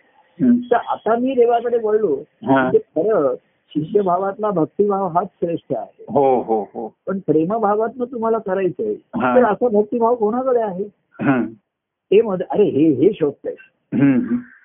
[0.72, 2.18] तर आता मी देवाकडे वळलो.
[2.42, 3.36] म्हणजे खरं
[3.70, 8.94] शिष्यभावातला भक्तिभाव हाच श्रेष्ठ आहे हो हो हो पण प्रेमभावातनं तुम्हाला करायचंय.
[8.96, 10.84] तर असा भक्तिभाव कोणाकडे आहे.
[12.12, 13.54] ते मध्ये अरे हे हे शोधताय.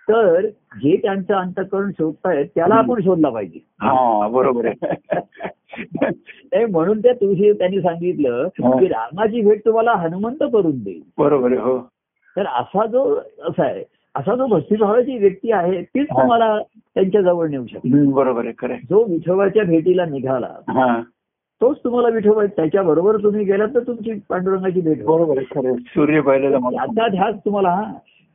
[0.08, 0.46] तर
[0.80, 7.80] जे त्यांचं अंतकरण शोधतायत त्याला आपण शोधला पाहिजे हा बरोबर आहे म्हणून त्या तुळशी त्यांनी
[7.80, 8.46] सांगितलं.
[8.48, 11.78] की रामाची भेट तुम्हाला हनुमंत करून देईल बरोबर आहे हो
[12.36, 13.02] तर असा जो
[13.40, 13.82] असा आहे
[14.14, 16.06] असा जो भक्तिभावाची व्यक्ती आहे तीच.
[16.10, 16.58] तुम्हाला
[16.96, 18.78] त्यांच्या जवळ नेऊ शकते बरोबर आहे.
[18.80, 21.00] जो विठोबाच्या भेटीला निघाला हा
[21.60, 25.04] तोच तुम्हाला विठोबा त्याच्या बरोबर तुम्ही गेलात तर तुमची पांडुरंगाची भेट.
[25.04, 25.76] बरोबर आहे खरं आहे.
[25.94, 27.84] सूर्य पाहिलेला त्याचा ध्यास तुम्हाला हा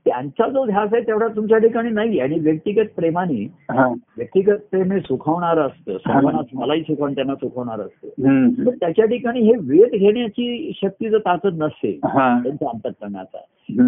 [0.06, 3.44] त्यांचा जो ध्यास आहे तेवढा तुमच्या ठिकाणी नाही आणि व्यक्तिगत प्रेमाने
[4.18, 5.98] व्यक्तिगत प्रेम हे सुखवणारं असतं.
[5.98, 8.08] सर्वांना मलाही सुखवण त्यांना सुखवणारं असतं.
[8.66, 11.92] तर त्याच्या ठिकाणी हे वेध घेण्याची शक्ती जर ताकद नसते
[12.44, 13.38] त्यांच्या अंतकरणाचा.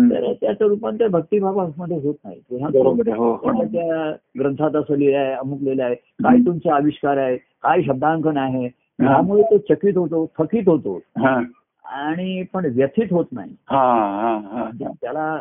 [0.09, 2.39] तर त्याचं रूपांतर भक्तिभावामध्ये होत नाही.
[2.39, 3.63] तेव्हा तो बरोबर आहे हो हो.
[3.63, 8.67] त्या ग्रंथात असं लिहिलं आहे अमुक लिहिलं आहे काय तुमचे आविष्कार आहे काय शब्दांकन आहे
[8.67, 10.99] त्यामुळे तो चकित होतो थकीत होतो.
[11.85, 13.55] आणि पण व्यथित होत नाही.
[13.69, 13.81] हा
[14.21, 14.69] हा हा.
[15.01, 15.39] त्याला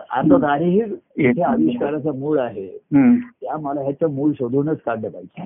[0.52, 2.68] अरे हे आविष्काराचं मूळ आहे.
[2.94, 5.42] त्या मला ह्याचं मूळ शोधूनच काढलं पाहिजे.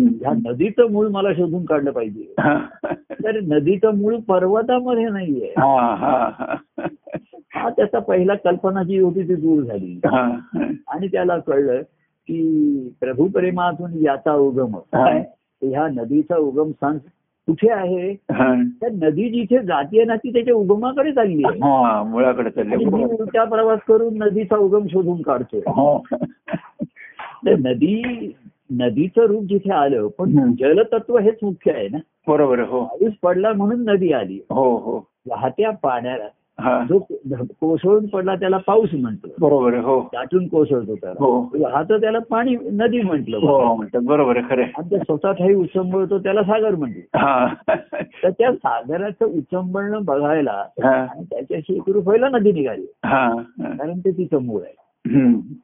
[0.00, 0.32] ह्या.
[0.32, 2.34] नदीचं मूळ मला शोधून काढलं पाहिजे.
[2.40, 2.58] हा.
[3.10, 5.54] तर नदीचं मूळ पर्वतामध्ये नाहीये.
[5.56, 6.30] हा हा.
[6.38, 6.86] हा
[7.54, 10.00] हा त्याचा पहिला कल्पना जी होती ती दूर झाली.
[10.06, 10.38] हा.
[10.88, 11.82] आणि त्याला कळलं
[12.28, 14.76] की प्रभू प्रेमातून याचा उगम.
[15.62, 16.98] ह्या नदीचा उगम स्थान
[17.48, 18.14] कुठे आहे.
[18.80, 21.58] त्या नदी जिथे जाते ना ती त्याच्या उगमाकडे चालली आहे.
[21.58, 25.60] हा मुळाकडे चालले उलटा प्रवास करून नदीचा उगम शोधून काढतोय.
[25.60, 26.04] हो.
[27.46, 28.02] तर नदी
[28.70, 30.52] नदीचं रूप जिथे आलं पण.
[30.52, 31.98] जलतत्व हेच मुख्य आहे ना.
[32.26, 32.84] बरोबर हो.
[32.84, 34.40] पाऊस पडला म्हणून नदी आली.
[34.50, 35.08] हो हो.
[35.30, 36.24] वाहत्या पाण्याला
[36.62, 36.98] जो
[37.60, 39.28] कोसळून पडला त्याला पाऊस म्हणतो.
[39.40, 40.00] बरोबर हो.
[40.00, 41.24] दाटून कोसळतो त्याला.
[41.24, 41.40] हो.
[41.40, 43.36] वाहतं त्याला पाणी नदी म्हटलं.
[43.36, 47.18] हो बरोबर खरे आणि ते स्वतः काही उचंबळतो त्याला सागर म्हणतो.
[47.18, 47.54] हा.
[48.22, 50.90] तर त्या सागराचं उचंबळणं बघायला हा.
[50.90, 52.86] आणि त्याच्याशी एकरूप व्हायला नदी निघाली.
[53.04, 53.34] हा.
[53.60, 54.87] कारण ते तिचं मूळ आहे.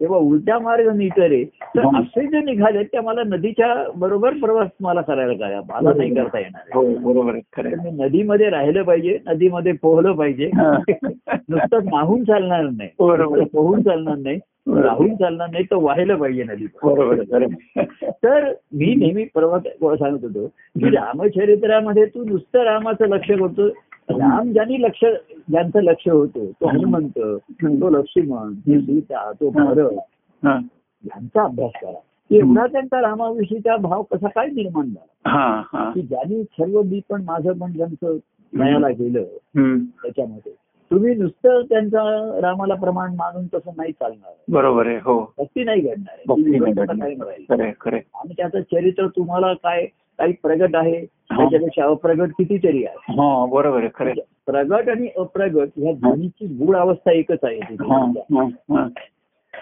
[0.01, 2.01] तेव्हा उलटा मार्ग निकरे तर हं.
[2.01, 6.63] असे जे निघाले त्या मला नदीच्या बरोबर प्रवास मला करायला काय मला नाही करता येणार.
[6.75, 10.51] हो बरोबर तर मी नदीमध्ये राहिलं पाहिजे नदीमध्ये पोहलं पाहिजे.
[11.49, 12.89] नुसतं नाहून चालणार नाही.
[12.99, 13.43] बरोबर.
[13.53, 14.39] पोहून चालणार नाही.
[14.67, 17.47] राहून चालणार नाही तर व्हायला पाहिजे नदी बरोबर
[18.23, 19.63] तर मी नेहमी प्रवास
[19.99, 23.69] सांगत होतो की रामचरित्रामध्ये तू नुसतं रामाचं लक्ष करतो
[24.11, 25.05] राम ज्यांनी लक्ष
[25.51, 27.19] ज्यांचं लक्ष होतं तो हनुमंत
[27.65, 29.93] तो लक्ष्मण ती सीता तो भरत
[30.45, 31.99] यांचा अभ्यास करा.
[32.31, 35.31] एवढा त्यांचा रामाविषयीचा भाव कसा काय निर्माण झाला?
[35.31, 35.91] हा हा.
[35.91, 38.17] की ज्यांनी सर्व मी पण माझं पण ज्यांचं
[38.53, 39.25] लयाला गेलं.
[39.57, 40.53] त्याच्यामध्ये.
[40.91, 42.01] तुम्ही नुसतं त्यांचा
[42.41, 44.33] रामाला प्रमाण मानून तसं नाही चालणार.
[44.49, 45.35] बरोबर आहे हो.
[45.39, 46.35] भक्ती नाही घडणार
[48.15, 49.87] आणि त्याचं चरित्र तुम्हाला काय
[50.19, 53.13] काही प्रगट आहे त्याच्यापेक्षा अप्रगट कितीतरी आहे.
[53.13, 54.13] हा बरोबर आहे खरे
[54.47, 57.59] प्रगट आणि अप्रगट ह्या दोन्हीची मूळ अवस्था एकच आहे.
[57.59, 58.89] हा हा हा.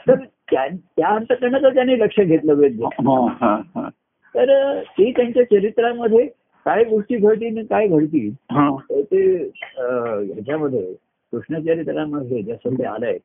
[0.09, 0.15] तर
[0.51, 3.89] त्या अंतकरणाचं त्याने लक्ष घेतलं वेद हा हा हा.
[4.35, 6.27] तर ते त्यांच्या चरित्रामध्ये
[6.67, 8.33] काय गोष्टी घडतील आणि काय घडतील
[8.91, 10.93] ते ह्याच्यामध्ये
[11.33, 13.17] कृष्णचरित्रामध्ये जसं ते आलंय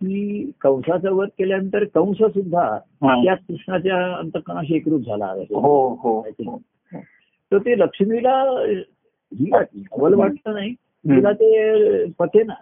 [0.00, 2.78] की कंसाचा वध केल्यानंतर कंस सुद्धा.
[3.02, 5.44] त्या कृष्णाच्या अंतकरणाशी एकरूप झाला आहे.
[5.54, 6.60] हो हो हो.
[7.54, 8.42] तर ते लक्ष्मीला
[9.52, 10.72] वाटली अवल वाटलं नाही.
[10.72, 12.54] तिला ते पथे ना.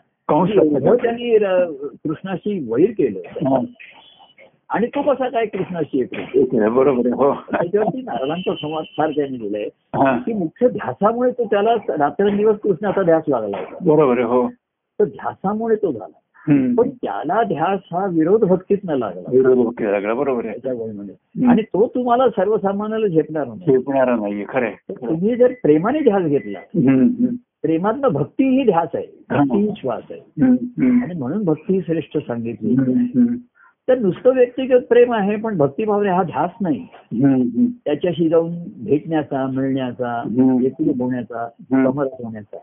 [0.95, 1.39] त्यांनी
[2.09, 3.65] कृष्णाशी वैर केलं.
[4.69, 7.35] आणि तो कसा काय कृष्णाशी आहे, बरोबर आहे हो.
[7.35, 9.69] त्याच्यावरती नारळांचा संवाद फार त्यांनी दिलाय.
[10.21, 13.75] की मुख्य ध्यासामुळे तो त्याला रात्रंदिवस कृष्णाचा ध्यास लागला होता.
[13.83, 14.49] बरोबर हो.
[15.01, 16.19] तर ध्यासामुळे तो झाला.
[16.49, 19.31] पण त्याला ध्यास हा विरोध भक्तीतनं लागला.
[19.31, 20.69] विरोध केला लागला बरोबर आहे.
[21.47, 23.73] आणि तो तुम्हाला सर्वसामान्याला झेपणार नाही.
[23.73, 26.59] झेपणारा नाहीये खरे तर तुम्ही जर प्रेमाने ध्यास घेतला
[27.63, 30.21] प्रेमातनं भक्ती ही ध्यास आहे भक्ती ही श्वास आहे.
[31.03, 32.75] आणि म्हणून भक्ती ही श्रेष्ठ सांगितली.
[33.89, 36.87] तर नुसतं व्यक्तिगत प्रेम आहे पण भक्तिभावने हा ध्यास नाही.
[37.85, 40.23] त्याच्याशी जाऊन भेटण्याचा मिळण्याचा.
[40.67, 41.49] एकरूप होण्याचा.
[41.71, 42.57] समरस होण्याचा.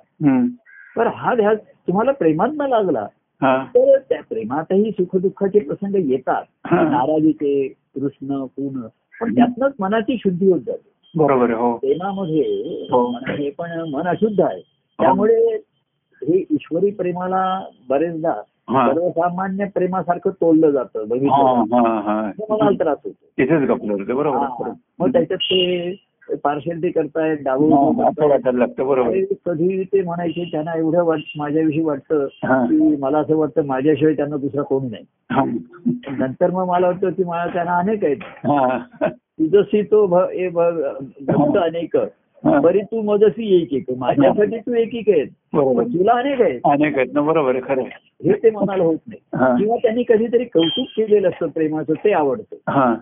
[0.97, 3.07] तर हा ध्यास तुम्हाला प्रेमातनं लागला
[3.43, 6.43] तर त्या प्रेमातही सुखदुःखाचे प्रसंग येतात.
[6.65, 6.81] हा.
[6.81, 8.81] नाराजीचे कृष्ण पूर्ण.
[9.21, 10.89] पण त्यातनंच मनाची शुद्धी होत जाते.
[11.15, 11.77] बरोबर हो.
[11.77, 13.11] प्रेमामध्ये हो.
[13.11, 14.61] हे पण मन अशुद्ध आहे.
[15.01, 15.55] त्यामुळे
[16.23, 18.33] हे ईश्वरी प्रेमाला बरेचदा
[18.69, 18.93] हा.
[18.93, 20.99] सर्वसामान्य प्रेमासारखं तोडलं जातं.
[20.99, 22.31] हा, बघितलं हा, हा.
[22.49, 23.25] मला त्रास होतो.
[24.31, 24.73] हा.
[24.99, 25.91] मग त्याच्यात ते
[26.35, 27.73] पार्शलिटी करतायत हा, डावून
[28.99, 29.23] आहे.
[29.45, 32.65] कधी ते म्हणायचे त्यांना एवढं वाट माझ्याविषयी वाटतं हा.
[32.65, 35.43] की मला असं वाटतं माझ्याशिवाय त्यांना दुसरा कोणी नाही हा.
[36.17, 38.77] नंतर मग मला वाटतं की मला त्यांना अनेक आहेत हा.
[39.05, 41.97] तुझसी तो भक्त अनेक
[42.43, 42.59] हा.
[42.59, 45.27] बरी तू मजसी एक एक माझ्यासाठी तू एकीक आहेत
[45.93, 47.81] तुला अनेक आहेत अनेक आहेत ना बरोबर खरं.
[48.25, 49.13] हे ते मनाला होत हा.
[49.37, 52.93] नाही किंवा त्यांनी कधीतरी कौतुक केलेलं असतं प्रेमाचं ते आवडतं हा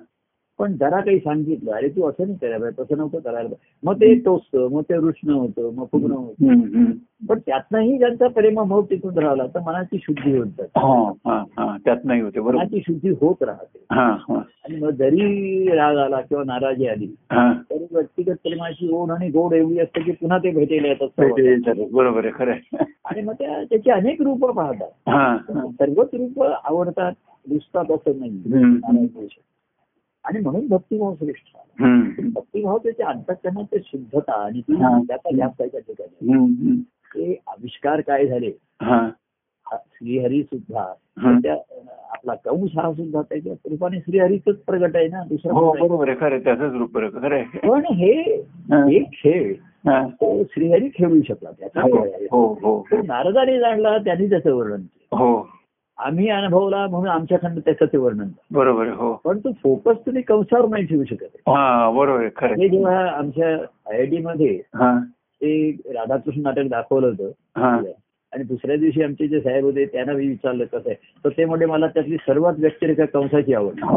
[0.59, 1.71] पण जरा काही सांगितलं.
[1.71, 3.77] अरे तू असं नाही करायला पाहिजे तसं नव्हतं करायला पाहिजे.
[3.83, 6.91] मग ते टोचतं मग ते रुष्ण होतं मग फुगणं होतं.
[7.29, 10.79] पण त्यातनंही ज्यांचा प्रेमभाव टिकून राहिला तर मनाची शुद्धी होत जाते.
[10.79, 11.77] हा हा हा.
[11.85, 13.85] त्यात नाही होते मनाची शुद्धी होत राहते.
[13.89, 17.07] आणि मग जरी राग आला किंवा नाराजी आली
[17.71, 21.87] तरी व्यक्तिगत प्रेमाची ओढ आणि गोड एवढी असते की पुन्हा ते भेटायला येतात.
[21.91, 22.53] बरोबर आहे खरं.
[23.05, 24.89] आणि मग त्या त्याची अनेक रूप पाहतात.
[25.71, 27.11] सर्वच रूप आवडतात
[27.49, 29.27] दिसतात असं नाही.
[30.27, 31.57] आणि म्हणून भक्तिभाव श्रेष्ठ.
[32.35, 34.75] भक्तिभाव त्याच्या अंतकरणात ते शुद्धता आणि ती.
[35.07, 36.75] त्याचा ध्यास त्याच्या ठिकाणी हम्म, हम्म.
[37.15, 38.51] ते आविष्कार काय झाले
[39.71, 40.93] श्रीहरी सुद्धा.
[41.43, 41.53] त्या
[42.11, 45.71] आपला कंस हा सुद्धा त्याच्या रूपाने श्रीहरीच प्रगट आहे ना दुसरा हो?
[45.71, 46.43] बरोबर आहे खरं आहे.
[46.43, 46.97] त्याचंच रूप
[47.67, 48.11] पण हे.
[48.95, 49.53] एक खेळ
[49.87, 50.07] हा.
[50.07, 51.81] तो श्रीहरी खेळू शकला त्याचा
[52.31, 52.53] हो.
[52.61, 55.49] हो नारदाने जाणला त्यांनी त्याचं वर्णन केलं हो
[55.99, 58.27] आम्ही अनुभवला म्हणून आमच्याकडनं त्याचं ते वर्णन.
[58.51, 59.21] बरोबर हो.
[59.25, 62.67] पण तो फोकस तुम्ही कंसावर नाही ठेवू शकत हा बरोबर हे.
[62.67, 64.99] जेव्हा आमच्या आय आय टी मध्ये हा.
[65.41, 67.79] ते राधाकृष्ण नाटक दाखवलं होतं हा.
[68.33, 70.95] आणि दुसऱ्या दिवशी आमचे जे साहेब होते त्यांना मी विचारलं कसं आहे.
[71.25, 73.81] तर ते म्हणजे मला त्यातली सर्वात व्यक्तिरेखा कंसाची आवड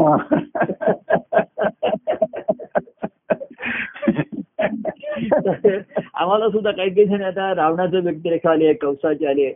[6.13, 9.53] आम्हाला सुद्धा काही काही जण आता रावणाचं व्यक्तिरेखा आली आहे कंसाची आली आहे.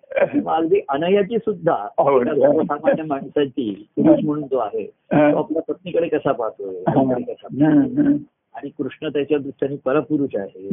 [0.48, 1.88] अगदी अनयाची सुद्धा.
[2.22, 6.76] एका सर्वसामान्य माणसाची पुरुष म्हणून जो आहे तो आपल्या पत्नीकडे कसा पाहतोय?
[7.24, 7.48] कसा.
[8.56, 10.70] आणि कृष्ण त्याच्या दृष्टीने परपुरुष आहे.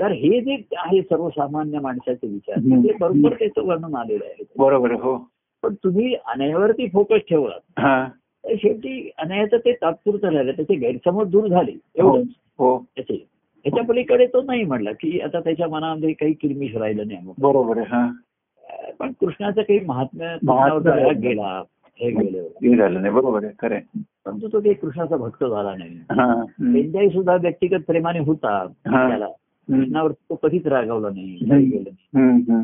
[0.00, 2.56] तर हे जे आहे सर्वसामान्य माणसाचे विचार.
[2.56, 4.44] ते बरोबर त्याचं वर्णन आलेलं आहे.
[4.58, 5.30] बरोबर हो.
[5.62, 7.60] पण तुम्ही अनयावरती फोकस ठेवलात.
[7.78, 8.08] हा.
[8.44, 12.26] शेवटी अनयाचं ते तात्पुरतं राहिलं त्याचे गैरसमज दूर झाले हो एवढंच.
[12.58, 13.26] हो त्याचे
[13.64, 17.78] त्याच्या पलीकडे तो नाही म्हणला की आता त्याच्या मनामध्ये काही किरमिश राहिलं नाही मग बरोबर
[17.78, 18.12] आहे हा.
[18.98, 21.62] पण कृष्णाचं काही महात्म्य गेला
[22.00, 23.78] हे गेलं हे नाही बरोबर आहे खरं.
[24.24, 25.96] परंतु तो काही कृष्णाचा भक्त झाला नाही.
[25.96, 26.44] हा.
[26.44, 29.08] त्यांच्याही सुद्धा व्यक्तिगत प्रेमाने होता हा.
[29.08, 29.26] त्याला.
[29.68, 32.62] कृष्णावर तो कधीच रागावला नाही गेलं.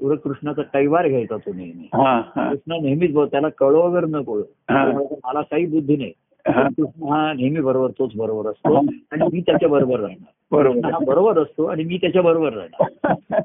[0.00, 1.88] पुढे कृष्णाचा कैवार घ्यायचा तो नेहमी.
[2.36, 4.84] कृष्ण नेहमीच बोल त्याला कळो वगैरे न कळो हा.
[5.24, 6.12] मला काही बुद्धी नाही.
[6.46, 8.74] कृष्ण हा नेहमी बरोबर तोच बरोबर असतो.
[8.76, 10.90] आणि मी त्याच्या बरोबर राहणार.
[10.90, 13.42] हा बरोबर असतो आणि मी त्याच्या बरोबर राहणार.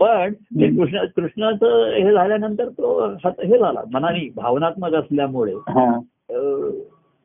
[0.00, 0.32] पण
[0.76, 3.82] कृष्ण कृष्णाचं हे झाल्यानंतर तो हे झाला.
[3.92, 5.54] मनाने भावनात्मक असल्यामुळे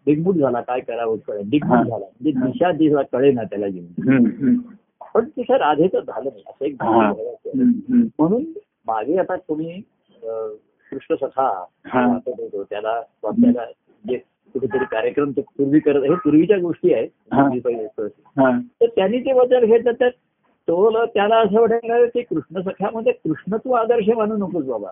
[0.05, 0.61] दिग्मूढ झाला.
[0.61, 1.43] काय करावं कळे.
[1.43, 2.05] दिग्मूढ झाला.
[2.05, 4.55] म्हणजे दिशा दिशा कळे ना त्याला हम्म.
[5.15, 6.75] पण तिथं राधेचं झालं नाही असं एक.
[6.75, 7.13] भाव.
[8.19, 8.43] म्हणून
[8.87, 9.81] मागे आता तुम्ही
[10.91, 11.63] कृष्ण सखा
[12.63, 13.65] त्याला वाचायला
[14.05, 14.17] जे
[14.55, 17.09] कुठेतरी कार्यक्रम पूर्वी करत हे पूर्वीच्या गोष्टी आहेत.
[18.39, 20.09] तर त्यांनी ते वचन घेतलं तर
[20.67, 24.87] तो ल- त्याला असं वाटायला की कृष्ण सखामध्ये कृष्ण तू आदर्श मानू नकोस बाबा.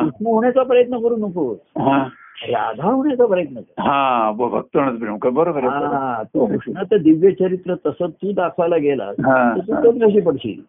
[0.00, 1.58] कृष्ण होण्याचा प्रयत्न करू नकोस.
[1.78, 2.04] हा.
[2.48, 3.80] राधा होण्याचा प्रयत्न कर.
[3.82, 9.12] हा बरोबर आहे हा तू कृष्णाचं दिव्य चरित्र तसं तू दाखवायला गेला.
[9.12, 10.60] तर तू कशी पडशील.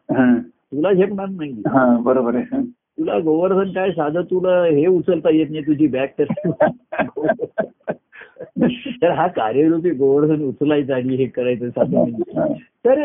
[0.48, 1.52] तुला झेपणार नाही.
[1.52, 2.62] हा बरोबर आहे.
[3.00, 6.24] तुला गोवर्धन काय साधं तुला हे उचलता येत नाही तुझी बॅग तर.
[9.02, 12.04] तर हा कार्यरूपी गोवर्धन उचलायचा आणि हे करायचं साधं.
[12.86, 13.00] तर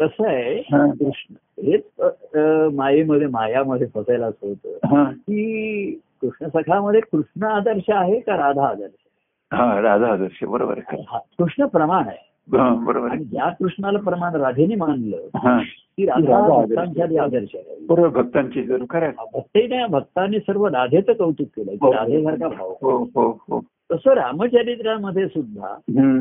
[0.00, 0.86] कसं आहे हा.
[0.92, 1.34] कृष्ण
[1.66, 5.90] हेच मायेमध्ये मायामध्ये फसायला असं होतं हा की
[6.22, 9.04] कृष्ण सखामध्ये कृष्ण आदर्श आहे का राधा आदर्श
[9.50, 12.24] हा राधा आदर्श बरोबर हा, कृष्ण प्रमाण आहे
[12.56, 15.58] हा, बरोबर आणि ज्या कृष्णाला प्रमाण राधेने मानलं हा
[15.98, 17.54] की राधा राधा आदर्श.
[17.54, 19.26] आहे बरोबर भक्तांची जरूर खरं आहे.
[19.34, 21.90] भक्तीने भक्तांनी सर्व राधेचं कौतुक केलं हो.
[21.90, 23.60] की राधेसारखा भाव हो हो हो
[23.92, 25.74] तसं रामचरित्रामध्ये सुद्धा.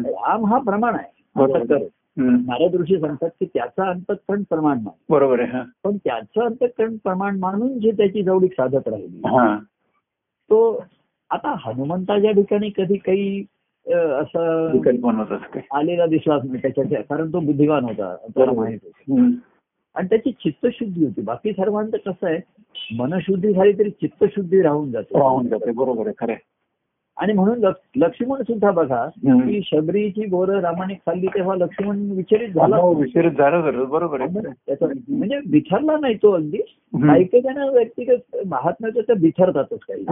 [0.08, 1.14] राम हा प्रमाण आहे.
[2.18, 5.52] नारद ऋषी सांगतात की त्याचा अंतकरण प्रमाण मान बरोबर आहे
[5.84, 9.18] पण त्याचं अंतकरण प्रमाण मानून जी त्याची जवळीक साधत राहिली.
[9.18, 9.60] हा.
[10.50, 10.84] तो
[11.30, 13.46] आता हनुमंताच्या ठिकाणी कधी काही
[13.94, 14.78] असं
[15.74, 18.52] आलेला दिसलाच नाही त्याच्या कारण तो बुद्धिवान होता त्याला.
[18.52, 19.32] माहीत होतं.
[19.96, 21.22] आणि त्याची चित्तशुद्धी होती.
[21.22, 22.40] बाकी सर्वांचं कसं आहे
[22.98, 25.20] मनशुद्धी झाली तरी चित्तशुद्धी राहून जाते.
[25.20, 25.72] राहून जाते.
[25.72, 26.34] बरोबर आहे खरं.
[27.18, 29.08] आणि म्हणून लक्ष- लक्ष्मण सुद्धा बघा.
[29.08, 34.40] की शबरीची बोरं रामाने खाल्ली तेव्हा लक्ष्मण विचलित झाला हो, विचारित झालं बरोबर आहे.
[34.68, 36.58] त्याचा म्हणजे बिथरला नाही तो अगदी.
[36.94, 40.06] काही काही जण व्यक्तिगत महात्म्याचं तर बिथरतातच काही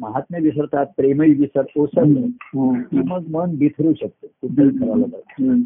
[0.00, 2.26] महात्म्य विसरतात प्रेमही विसर ओसरलं
[2.92, 5.04] मग मन बिथरू शकतं कुठल्याही थराला.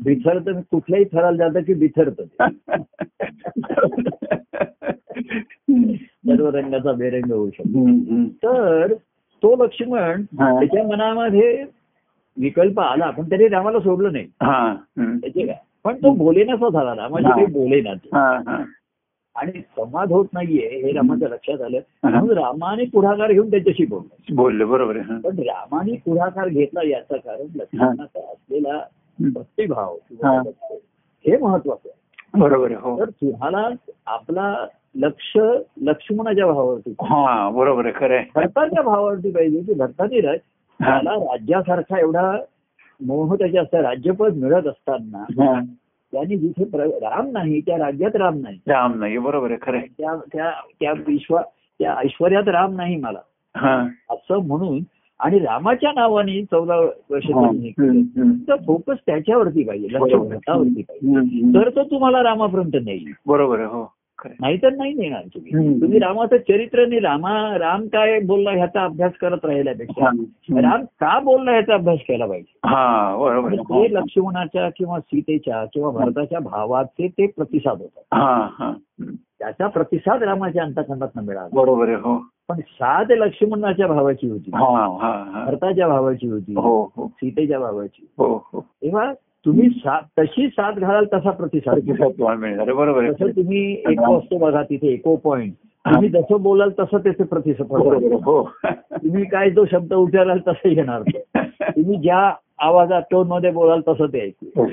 [0.04, 2.22] बिथरतं कुठल्याही थराला जातं की बिथरतं.
[6.26, 8.24] सर्व रंगाचा बेरंग होऊ शकतो.
[8.24, 8.94] तर
[9.44, 10.22] तो लक्ष्मण.
[10.58, 11.64] त्याच्या मनामध्ये
[12.36, 14.74] विकल्प आला पण त्याने रामाला सोडलं नाही हा.
[15.84, 18.16] पण तो बोलेनासा झाला बोलेना तो.
[18.16, 18.62] हा.
[19.36, 21.78] आणि संवाद होत नाहीये हे रामाच्या लक्षात आलं.
[22.02, 24.98] म्हणून रामाने पुढाकार घेऊन त्याच्याशी बोलला बोलले बरोबर.
[24.98, 28.80] पण रामाने पुढाकार घेतला याचं कारण लक्ष्मणाचा असलेला
[29.18, 30.42] भक्तिभाव हा.
[31.40, 33.68] महत्वाचं आहे बरोबर आहे हो तर तुम्हाला
[34.06, 35.36] आपला लक्ष
[35.82, 40.38] लक्ष्मणाच्या भावावरती हा बरोबर आहे खरं भरताच्या भावावरती पाहिजे की भरतानी राज
[40.80, 40.90] हा.
[40.90, 42.36] त्याला राज्यासारखा एवढा
[43.00, 45.24] मोह त्याच्या असता राज्यपद मिळत असताना.
[46.12, 46.64] त्यांनी जिथे
[47.00, 51.42] राम नाही त्या राज्यात राम नाही राम नाही बरोबर आहे खरं त्या त्या त्या विश्वा
[51.80, 53.18] त्या ऐश्वर्यात राम नाही मला
[53.56, 53.76] हा.
[54.10, 54.80] असं म्हणून
[55.20, 57.26] आणि रामाच्या नावाने चौदा वर्ष.
[57.26, 57.90] त्यांनी केलं.
[57.90, 58.20] हम्म.
[58.20, 58.32] हम्म.
[58.48, 60.14] तर फोकस त्याच्यावरती पाहिजे लक्ष.
[60.14, 61.54] भरतावरती पाहिजे.
[61.54, 63.92] तर तो तुम्हाला रामापर्यंत नेईल बरोबर हो.
[64.40, 65.80] नाहीतर नाही नेणार तुम्ही.
[65.80, 70.08] तुम्ही रामाचं चरित्र नाही रामा राम काय बोलला ह्याचा अभ्यास करत राहिल्यापेक्षा.
[70.60, 72.58] राम का बोलला ह्याचा अभ्यास केला पाहिजे?
[73.58, 73.86] हो.
[73.86, 78.02] ते लक्ष्मणाच्या किंवा सीतेच्या किंवा भरताच्या भावाचे ते प्रतिसाद होतात.
[79.38, 81.48] त्याचा प्रतिसाद रामाच्या अंतखंडात मिळाला.
[81.52, 82.26] बरोबर हो.
[82.48, 84.50] पण साध लक्ष्मणाच्या भावाची होती.
[84.54, 85.44] हा हा हा.
[85.44, 86.52] भरताच्या भावाची होती.
[86.52, 87.08] हो हो.
[87.08, 88.06] सीतेच्या भावाची.
[88.82, 89.12] तेव्हा
[89.46, 89.68] तुम्ही
[90.18, 91.78] तशी साथ घालाल तसा प्रतिसाद
[92.38, 95.52] मिळणार बरोबर तुम्ही एको असतो बघा तिथे एको पॉइंट
[95.84, 98.42] तुम्ही जसं बोलाल तसं त्याचे प्रतिसाद आहे, हो.
[98.92, 101.02] तुम्ही काय जो शब्द उच्चाराल तसं येणार.
[101.76, 104.66] तुम्ही ज्या आवाजात टोनमध्ये बोलाल तसं ते ऐकू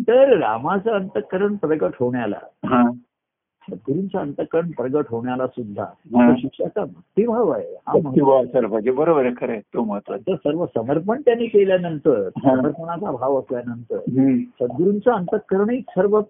[0.00, 2.38] तर रामाचं अंतकरण प्रगट होण्याला
[3.70, 5.84] सद्गुरूंचं अंतकरण प्रगट होण्याला सुद्धा
[6.36, 7.74] शिष्याचा भक्तिभाव आहे.
[7.86, 7.92] हा
[8.68, 8.90] पाहिजे.
[8.90, 12.28] बरोबर आहे खरं तो महत्त्वाचा सर्व समर्पण त्यांनी केल्यानंतर.
[12.28, 13.98] समर्पणाचा भाव असल्यानंतर.
[14.60, 16.20] सद्गुरूंचं अंतकरणही सर्व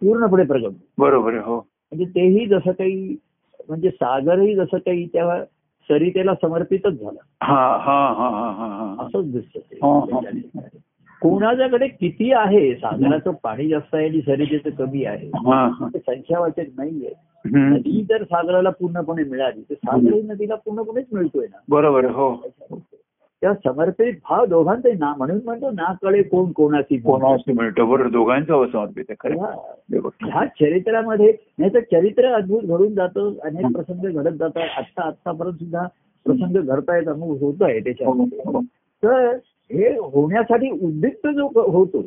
[0.00, 0.72] पूर्णपणे प्रगट.
[0.98, 1.56] बरोबर आहे हो.
[1.56, 3.16] म्हणजे तेही जसं काही
[3.68, 5.44] म्हणजे सागरही जसं काही त्या
[5.88, 7.20] सरितेला समर्पितच झाला.
[9.00, 9.76] असंच दिसतं.
[11.20, 12.74] कोणाच्याकडे किती आहे?
[12.74, 15.26] सागराचं पाणी जास्त आहे आणि सरितेचं कमी आहे.
[15.28, 15.88] हा हा.
[15.94, 17.12] ते संख्यावाचक नाहीये.
[17.44, 21.58] नदी जर सागराला पूर्णपणे मिळाली तर सागरही नदीला पूर्णपणेच मिळतोय ना?
[21.68, 22.46] बरोबर हो.
[23.40, 28.66] त्या समर्पित भाव दोघांचे ना म्हणून म्हणतो ना कळे कोण कोणाची कोणाशी मिळतं बरोबर दोघांचं
[28.72, 29.04] समर्पित.
[29.10, 30.70] ह्या- हे.
[30.70, 34.62] चरित्रामध्ये नाही तर चरित्र अद्भुत घडून जातं अनेक प्रसंग घडत जातात.
[34.78, 35.82] आत्ता आत्तापर्यंत सुद्धा
[36.24, 38.60] प्रसंग घडतायत अमुक होत आहे हो, त्याच्यामध्ये हो.
[39.02, 39.36] तर
[39.72, 42.02] हे होण्यासाठी उद्युक्त जो होतो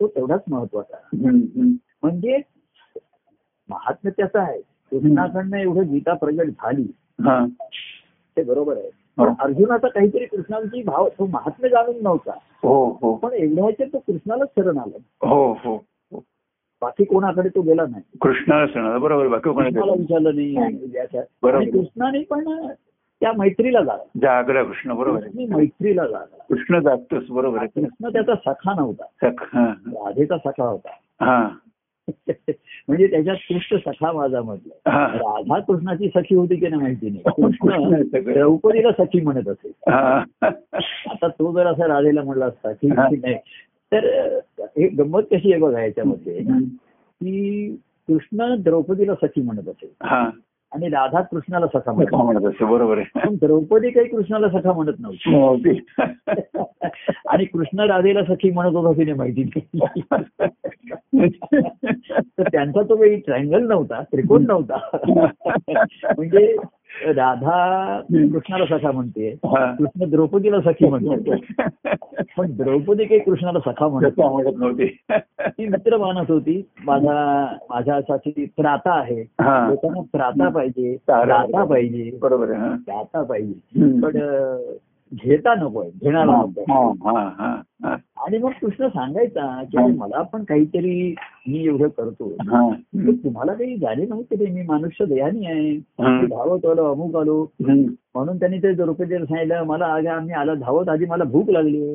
[0.00, 0.96] तो तेवढाच महत्त्वाचा.
[2.02, 2.38] म्हणजे
[3.68, 4.60] महात्म्य त्याचं आहे?
[4.60, 6.92] कृष्णाकडनं एवढं गीता प्रगट झाली.
[7.20, 7.46] हा.
[8.36, 8.90] ते बरोबर आहे.
[9.18, 9.24] हो.
[9.24, 12.32] पण अर्जुनाचा काहीतरी कृष्णाची भाव तो महात्म्य जाणून नव्हता.
[12.62, 13.16] हो हो.
[13.16, 15.28] पण एवढ्याचे तो कृष्णालाच शरण आला.
[15.28, 15.84] हो हो.
[16.82, 18.18] बाकी कोणाकडे तो गेला नाही.
[18.20, 21.70] कृष्णाला बरोबर बाकी कोणाला विचारलं नाही.
[21.70, 22.66] कृष्णाने पण
[23.24, 29.28] त्या मैत्रीला झाला जागला कृष्ण बरोबर मैत्रीला झाला कृष्ण जागतोच बरोबर कृष्ण त्याचा सखा नव्हता.
[29.40, 29.74] हा.
[29.86, 30.88] राधेचा सखा होता.
[31.24, 31.48] हा.
[32.88, 34.90] म्हणजे त्याच्यात कृष्ण सखा माझा म्हटलं.
[34.90, 35.06] हा.
[35.06, 37.22] राधा कृष्णाची सखी होती की नाही माहिती नाही.
[37.22, 38.32] कृष्ण कृष्ण.
[38.32, 39.68] द्रौपदीला सखी म्हणत असे.
[39.68, 40.24] हा.
[41.10, 43.08] आता तो जर असं राधेला म्हणला असता की हा.
[43.12, 43.36] नाही.
[43.92, 46.40] तर हे गंमत कशी आहे बघा याच्यामध्ये.
[47.20, 47.76] की
[48.08, 49.94] कृष्ण द्रौपदीला सखी म्हणत असे.
[50.02, 50.30] हा.
[50.74, 53.36] आणि राधा कृष्णाला सखा म्हणत असते बरोबर आहे.
[53.36, 55.86] द्रौपदी काही कृष्णाला सखा म्हणत नव्हती.
[57.28, 60.00] आणि कृष्ण राधेला सखी म्हणत होता नाही माहिती नाही.
[62.38, 64.96] तर त्यांचा तो काही ट्रायंगल नव्हता त्रिकोण नव्हता.
[66.16, 66.56] म्हणजे
[67.02, 69.30] राधा कृष्णाला सखा म्हणते.
[69.78, 71.34] कृष्ण द्रौपदीला सखी म्हणते
[72.36, 74.18] पण द्रौपदी काही कृष्णाला सखा म्हणत
[74.56, 74.86] नव्हती
[75.40, 79.20] ती मित्र मानत होती माझा माझ्यासाठी त्राता आहे.
[79.40, 80.96] लोकांना त्राता पाहिजे.
[81.08, 82.70] दाता पाहिजे बरोबर आहे.
[82.70, 84.00] दाता पाहिजे.
[84.00, 84.18] पण
[85.14, 87.96] घेता नकोय घेणारा नको हा, हा, हा, हा.
[88.26, 91.14] आणि मग कृष्ण सांगायचा की मला पण काहीतरी
[91.48, 92.32] मी एवढं करतो
[93.12, 94.46] तुम्हाला काही झाले नव्हते ते?
[94.46, 95.76] मी मनुष्य दयानी आहे.
[96.26, 97.46] धावत आलो अमुक आलो.
[98.14, 101.94] म्हणून त्यांनी ते द्रौपदीला सांगितलं मला आगे आम्ही आला धावत आधी मला भूक लागली.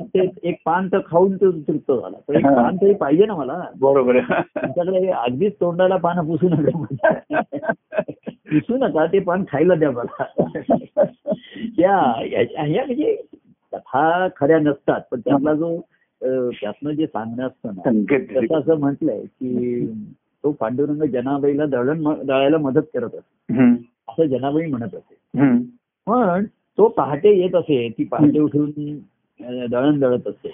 [0.00, 2.18] ते एक पान तर खाऊन तो तृप्त झाला.
[2.28, 2.46] तर एक.
[2.46, 3.64] पान तरी पाहिजे ना मला.
[3.80, 4.42] बरोबर आहे.
[4.42, 6.84] तुमच्याकडे अगदीच तोंडाला पानं पुसू नका
[8.50, 10.24] पुसू नका ते पान खायला द्या मला
[11.76, 13.16] त्या या या म्हणजे
[13.72, 15.80] कथा खऱ्या नसतात पण त्यातला जो
[16.50, 19.86] त्यातनं जे सांगणं असतं ना त्याचं असं म्हटलंय की
[20.44, 23.62] तो पांडुरंग जनाबाईला दळण दळायला मदत करत असे.
[24.08, 25.14] असं जनाबाई म्हणत असे.
[26.06, 26.44] पण
[26.78, 28.70] तो पहाटे येत असे ती पहाटे उठून
[29.70, 30.48] दळण दळत असते.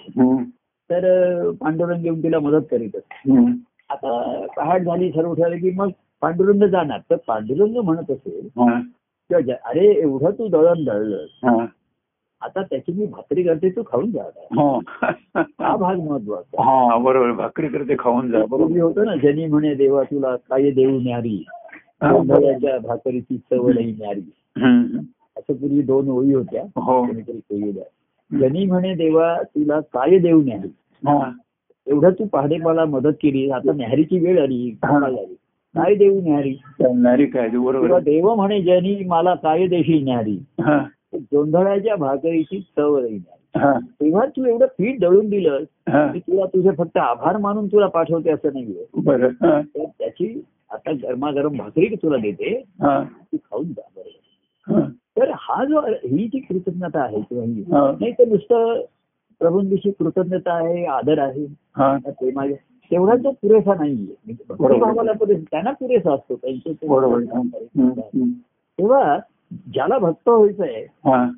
[0.89, 1.05] तर
[1.51, 3.31] पांडुरंग येऊन तिला मदत करीत असते.
[3.89, 5.89] आता पहाट झाली सर्व ठरलं की मग
[6.21, 8.79] पांडुरंग जाणार तर पांडुरंग म्हणत असेल हा.
[9.29, 11.65] किंवा अरे एवढं तू दळण दळलं हा.
[12.41, 14.23] आता त्याची मी भाकरी करते तू खाऊन जा.
[14.59, 14.79] हा.
[15.59, 20.03] हा भाग महत्त्वाचा हा बरोबर भाकरी करते खाऊन जा बरोबर होतं ना जनी म्हणे देवा
[20.03, 21.43] तुला काय देऊ न्यारी
[22.03, 22.77] हा.
[22.77, 24.21] भाकरीची चवळही न्यारी.
[25.37, 27.05] असं पूर्वी दोन ओळी होत्या हो
[28.31, 30.67] जनी म्हणे देवा तुला काय देऊ न्यारी
[31.03, 31.31] हा.
[31.87, 34.75] एवढं तू पहाटे मला मदत केली आता न्यारीची वेळ आली
[35.75, 37.99] काय देऊ न्यारी चालणारी काय तू बरोबर.
[37.99, 40.37] देव म्हणे जनी मला काय देशी न्यारी.
[41.15, 43.19] गोंधळाच्या भाकरीची चव राहील
[43.55, 43.71] हा.
[43.79, 45.63] तेव्हा तू एवढं पीठ दळून दिलं.
[45.87, 48.85] की तुला तुझे फक्त आभार मानून तुला पाठवते असं नाहीये
[49.41, 49.61] हा.
[49.61, 53.03] तर त्याची आता गरमागरम भाकरी तुला देते हा.
[53.03, 54.89] तू खाऊन जा बरोबर.
[55.17, 57.63] तर हा जो ही जी कृतज्ञता आहे किंवा ही.
[57.69, 58.81] नाही तर नुसतं
[59.41, 61.45] प्रभूंविषयी कृतज्ञता आहे आदर आहे
[61.77, 61.97] हा.
[62.07, 62.45] प्रेमा
[62.91, 64.15] तेवढा तो पुरेसा नाहीये.
[64.25, 64.43] म्हणजे.
[64.49, 66.35] भक्तिभावाला पुरेसा त्यांना पुरेसा असतो.
[66.35, 66.71] त्यांचं.
[68.79, 69.19] तेव्हा
[69.73, 71.29] ज्याला भक्त व्हायचंय हा.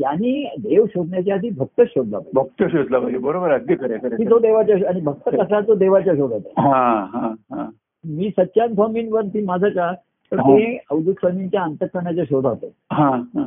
[0.00, 2.40] त्यांनी देव शोधण्याच्या आधी भक्त शोधला पाहिजे.
[2.40, 3.18] भक्त शोधला पाहिजे.
[3.18, 3.58] बरोबर आहे.
[3.58, 6.68] अगदी खरं तो देवाच्या आणि भक्त कसा तो देवाच्या शोधात आहे.
[6.68, 7.70] हा हा हा.
[8.04, 9.92] मी सच्चान स्वामींवरती माझं का
[10.32, 10.58] तर हो.
[10.58, 12.72] ते अवधूत स्वामींच्या अंतकरणाच्या शोधात आहे.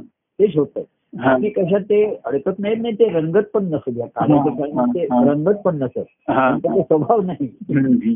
[0.07, 5.05] ते शोधतात बाकी कशात ते अडकत नाहीत नाही ते रंगत पण नसत या ते.
[5.25, 6.49] रंगत पण नसत हा.
[6.57, 7.47] त्यांचा स्वभाव नाही.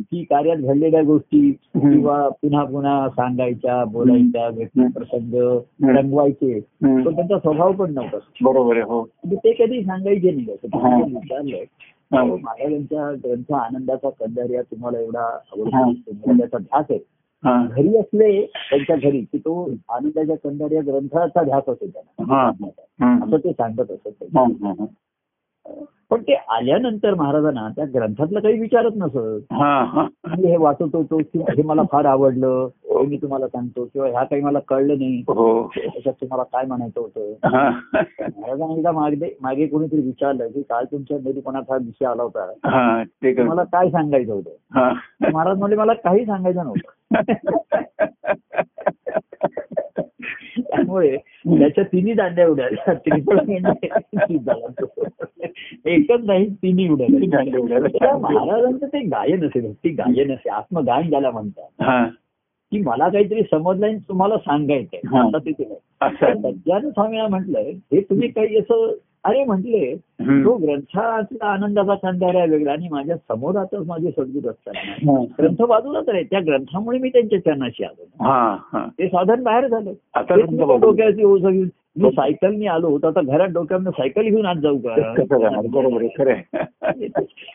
[0.02, 1.52] की कार्यात घडलेल्या गोष्टी.
[1.52, 4.88] किंवा पुन्हा पुन्हा सांगायच्या बोलायच्या व्यक्ती.
[4.88, 5.34] प्रसंग.
[5.90, 6.60] रंगवायचे.
[6.60, 10.68] पण त्यांचा स्वभाव पण नव्हता बरोबर आहे हो म्हणजे ते कधी सांगायचे नाही असं.
[10.68, 11.64] त्यांनी विचारलं
[12.12, 12.24] हा.
[12.24, 15.20] महाराजांच्या ग्रंथ आनंदाचा कंदारिया तुम्हाला एवढा.
[15.20, 16.98] आवडतो त्याचा ध्यास आहे
[17.46, 22.34] घरी असले त्यांच्या घरी की तो आनंदाच्या कंदारिया ग्रंथाचा ध्यास असेल त्यांना.
[23.26, 24.24] असं ते सांगत असत.
[26.10, 29.54] पण ते आल्यानंतर महाराजांना त्या ग्रंथातलं काही विचारत नसत.
[30.40, 33.06] मी हे वाचत होतो किंवा हे मला फार आवडलं हे.
[33.06, 35.68] मी तुम्हाला सांगतो किंवा ह्या काही मला कळलं नाही हो.
[35.76, 37.34] त्याच्यात तुम्हाला काय म्हणायचं होतं.
[37.94, 42.52] महाराजांना एकदा मागे मागे कोणीतरी विचारलं की काल तुमच्या निरूपणात हा विषय आला होता?
[43.38, 44.50] तुम्हाला काय सांगायचं होतं?
[44.74, 44.94] हा.
[45.34, 46.90] महाराज म्हणले मला काही सांगायचं नव्हतं.
[50.58, 52.94] त्यामुळे त्याच्या तिन्ही दांड्या उडाल्या.
[52.94, 53.38] त्रिफळ
[54.38, 55.04] झाला तो.
[55.86, 57.60] एकच नाही तिन्ही उडाल्या.
[57.60, 58.18] उडाल्या.
[58.18, 61.82] महाराजांचं ते गायन असे भक्ती गायन असे आत्मगान ज्याला म्हणतात.
[61.82, 62.06] हा.
[62.72, 65.18] की मला काहीतरी समजलं आणि तुम्हाला सांगायचंय.
[65.18, 65.66] आता तिथे
[66.04, 68.94] सज्जान स्वामीला म्हटलंय हे तुम्ही काही असं
[69.24, 69.96] अरे म्हटले.
[70.44, 75.24] तो ग्रंथातला आनंदाचा कंदाऱ्या वेगळा आणि माझ्या समोरातच माझे सद्गुरू असताना हा.
[75.40, 78.06] ग्रंथ बाजूलाच आहे त्या ग्रंथामुळे मी त्यांच्या चरणाशी आलो
[79.00, 80.36] ते साधन बाहेर झालं आता.
[80.78, 81.68] डोक्याची ओझ घेऊन
[81.98, 84.78] मी सायकलनी आलो तर आता घरात डोक्यानं सायकल घेऊन आज जाऊ?
[84.78, 86.34] का बरोबर खरं.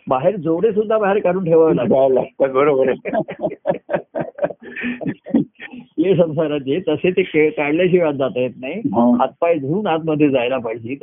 [0.08, 2.90] बाहेर जोडे सुद्धा बाहेर काढून ठेवावे लागतात बरोबर
[5.98, 8.74] हे संसाराचे तसे ते काढल्याशिवाय जाता येत नाही.
[9.20, 10.96] हातपाय धुवून आतमध्ये जायला पाहिजे.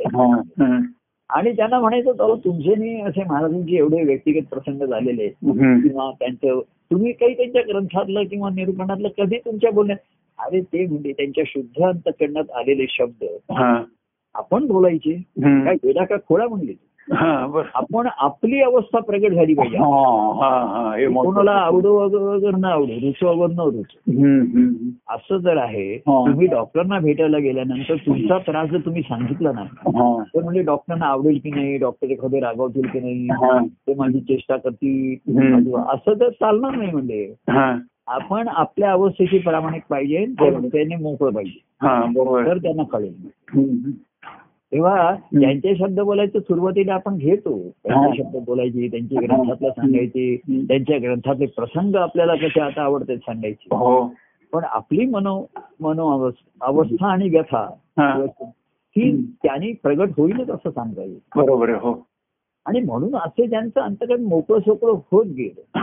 [1.30, 5.28] आणि त्यांना म्हणायचं अहो तुमचे नाही असे महाराजांचे एवढे व्यक्तिगत प्रसंग झालेले.
[5.28, 9.98] किंवा त्यांचं तुम्ही काही त्यांच्या ग्रंथातलं किंवा निरूपणातलं कधी तुमच्या बोलण्यात
[10.38, 13.24] अरे ते म्हणजे त्यांच्या शुद्ध अंतकरणात आलेले शब्द.
[14.34, 15.22] आपण बोलायचे.
[15.64, 16.72] काय वेडा का खोळा म्हणले.
[17.74, 19.76] आपण आपली अवस्था प्रगट झाली पाहिजे.
[21.22, 23.98] कोणाला आवडो वगैरे न आवडो रुचो वगैरे न रुचो.
[25.14, 25.98] असं जर आहे.
[25.98, 29.64] तुम्ही डॉक्टरना भेटायला गेल्यानंतर तुमचा त्रास जर तुम्ही सांगितला ना.
[30.34, 33.28] तर म्हणजे डॉक्टरना आवडेल की नाही डॉक्टर एखादे रागावतील की नाही.
[33.68, 35.14] ते माझी चेष्टा करतील.
[35.76, 37.34] असं तर चालणार नाही म्हणजे.
[38.06, 40.26] आपण आपल्या अवस्थेशी प्रामाणिक पाहिजे.
[40.68, 41.60] त्याने मोकळं पाहिजे.
[41.82, 42.06] हा,
[42.46, 43.30] तर त्यांना कळेल.
[44.72, 47.70] तेव्हा त्यांचे शब्द बोलायचं सुरुवातीला आपण घेतो.
[47.84, 48.22] त्यांचे.
[48.22, 50.36] शब्द बोलायचे त्यांचे ग्रंथातलं सांगायचे.
[50.50, 53.76] त्यांच्या ग्रंथातले प्रसंग आपल्याला कसे आता आवडतात सांगायचे.
[53.76, 54.14] हो.
[54.52, 55.44] पण आपली मनो
[55.80, 58.26] मनो अवस्था आणि व्यथा हा.
[59.42, 62.06] त्यांनी प्रगट होईलच असं सांगता येईल बरोबर हो.
[62.66, 65.78] आणि म्हणून असे ज्यांचं अंतकरण मोकळं सोकळं होत गेलं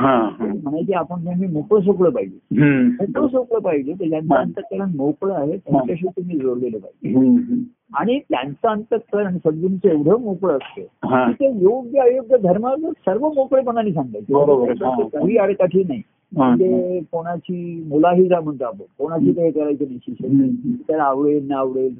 [0.64, 2.56] म्हणायचे आपण नेहमी मोकळं सोकळं पाहिजे.
[2.60, 4.36] मोकळं सोकळं पाहिजे ज्यांचं.
[4.36, 7.64] अंतकरण मोकळं आहे त्यांच्याशी तुम्ही जोडलेलं पाहिजे.
[7.94, 10.82] आणि त्यांचं अंतकरण सद्गुरूंचं एवढं मोकळं असतं.
[11.28, 13.92] की ते योग्य अयोग्य धर्माचं सर्व मोकळेपणाने.
[13.94, 15.08] सांगायचं हा.
[15.14, 16.02] काही अडकाठी नाही.
[16.32, 20.72] म्हणजे कोणाची मुलाही जा म्हणतो आपण कोणाची ते करायचं डिसिशन हम्म.
[20.88, 21.96] त्याला आवडेल ना आवडेल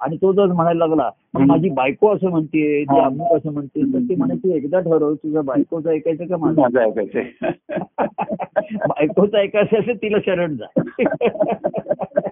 [0.00, 1.50] आणि तो जर म्हणायला लागला "मग हम्म.
[1.50, 2.98] माझी बायको असं म्हणते ती.
[3.00, 7.24] अमुक असं म्हणते तर ते म्हणायचे एकदा ठरव तुझं बायकोचं ऐकायचं का माझं ऐकायचंय
[8.86, 10.66] बायकोचं ऐकायचं असेल तिला शरण जा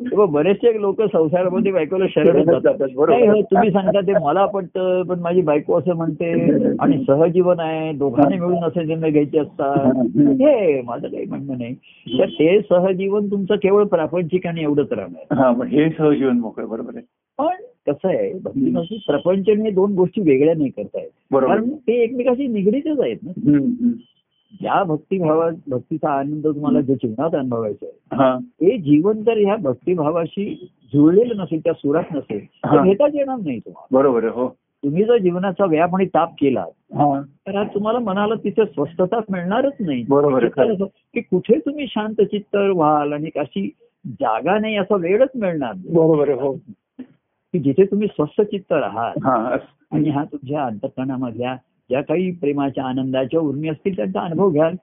[0.00, 3.28] बरेचसे लोक संसारामध्ये बायकोला शरण जातात, बरोबर.
[3.28, 6.32] हो, तुम्ही सांगता ते मला पटतं पण माझी बायको असं म्हणते
[6.78, 9.94] आणि सहजीवन आहे दोघांनी मिळून असे निर्णय घ्यायचे असतात.
[10.18, 11.74] हे माझं काही म्हणणं नाही.
[12.18, 15.34] तर ते सहजीवन तुमचं केवळ प्रापंचिक आणि एवढंच राहणार.
[15.34, 17.04] हा हे सहजीवन मोकळं बरोबर आहे.
[17.38, 17.54] पण
[17.92, 21.08] कसं आहे भक्तीमध्ये प्रपंच हे दोन गोष्टी वेगळ्या नाही करतायत.
[21.34, 23.32] कारण ते एकमेकाशी निगडीतच आहेत ना.
[24.52, 28.38] ज्या भक्तिभावात भक्तीचा आनंद तुम्हाला जो जीवनात अनुभवायचा आहे हा.
[28.38, 32.82] ते जीवन जर ह्या भक्तिभावाशी जुळलेलं नसेल त्या सुरात नसेल तर.
[32.82, 33.98] घेताच येणार नाही तुम्हाला.
[33.98, 34.48] बरोबर हो.
[34.84, 36.60] तुम्ही जर जीवनाचा व्याप आणि ताप केला
[36.94, 37.20] हा.
[37.20, 40.04] तर आज तुम्हाला मनाला तिथे स्वस्थता मिळणारच नाही.
[40.08, 40.48] बरोबर
[41.14, 43.70] की कुठे तुम्ही शांत चित्त व्हाल आणि अशी
[44.04, 45.72] जागा नाही असा वेळच मिळणार.
[45.76, 46.52] बरोबर हो.
[47.52, 49.56] की जिथे तुम्ही स्वस्थ चित्त राहाल हा.
[49.92, 51.56] आणि हा तुमच्या अंतकरणामधल्या
[51.90, 54.74] ज्या काही प्रेमाच्या आनंदाच्या उर्मी असतील त्यांचा अनुभव घ्याल.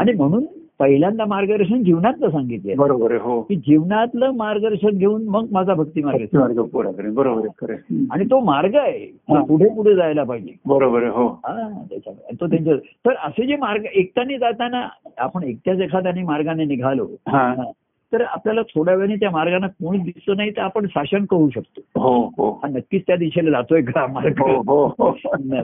[0.00, 0.44] आणि म्हणून
[0.78, 3.40] पहिल्यांदा मार्गदर्शन जीवनातलं सांगितलं बरोबर हो.
[3.42, 6.36] की जीवनातलं मार्गदर्शन घेऊन मग माझा भक्ती मार्ग
[7.14, 7.70] बरोबर.
[8.10, 9.06] आणि तो मार्ग आहे.
[9.30, 10.54] पुढे पुढे जायला पाहिजे.
[10.66, 11.40] बरोबर हो.
[12.40, 14.88] तो त्यांच्या तर असे जे मार्ग एकट्याने जाताना
[15.18, 17.06] आपण एकट्याच एखाद्याने मार्गाने निघालो.
[18.12, 21.80] तर आपल्याला थोड्या वेळाने त्या मार्गाने कोणी दिसतो नाही तर आपण शासन करू शकतो.
[22.00, 22.60] हो हो.
[22.70, 24.40] नक्कीच त्या दिशेला जातोय का मार्ग?
[24.40, 24.88] हो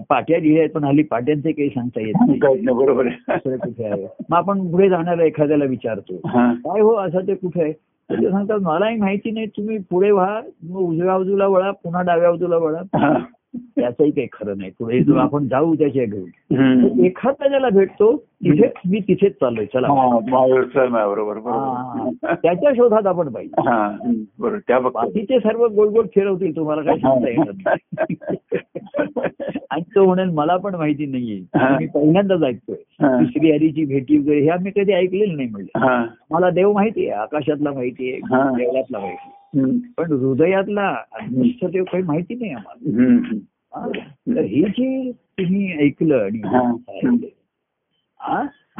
[0.08, 2.60] पाट्या लिहिल्या आहेत पण हल्ली पाट्यांचे काही सांगता येत नाही.
[2.66, 3.08] बरोबर
[3.46, 4.02] कुठे आहे?
[4.02, 6.16] मग आपण पुढे जाणाऱ्या एखाद्याला विचारतो.
[6.26, 7.72] काय हो असं ते कुठे आहे?
[8.10, 10.40] ते सांगतात मलाही माहिती नाही तुम्ही पुढे व्हा.
[10.62, 13.08] मग उजव्या बाजूला वळा पुन्हा डाव्या बाजूला वळा.
[13.56, 14.70] त्याचंही काही खरं नाही.
[14.78, 17.04] पुढे जो आपण जाऊ त्याच्या घेऊन.
[17.04, 19.88] एखादा ज्याला भेटतो तिथे मी तिथेच चाललोय चला.
[22.34, 23.62] त्याच्या शोधात आपण पाहिजे.
[24.78, 27.76] बाकीचे सर्व गोल गोल फिरवतील तुम्हाला काही सांगता येणार
[29.70, 31.40] आणि तो म्हणेल मला पण माहिती नाहीये.
[31.78, 32.76] मी पहिल्यांदाच ऐकतोय.
[33.00, 36.04] दुसरी हरीची भेटी वगैरे हे आम्ही कधी ऐकलेलं नाही म्हणलं हा.
[36.30, 38.12] मला देव माहिती आहे आकाशातला माहिती.
[38.12, 38.20] आहे
[38.56, 39.30] देवळातला माहिती.
[39.96, 43.36] पण हृदयातला निष्ठ देव काही माहिती नाही आम्हाला.
[43.74, 43.86] हा.
[44.40, 46.38] हे जे तुम्ही ऐकलं आणि.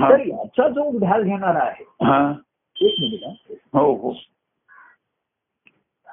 [0.01, 2.35] तर याचा जो ध्यास घेणारा आहे हा
[2.77, 3.81] एक मिनिट हा.
[3.81, 4.15] हो हो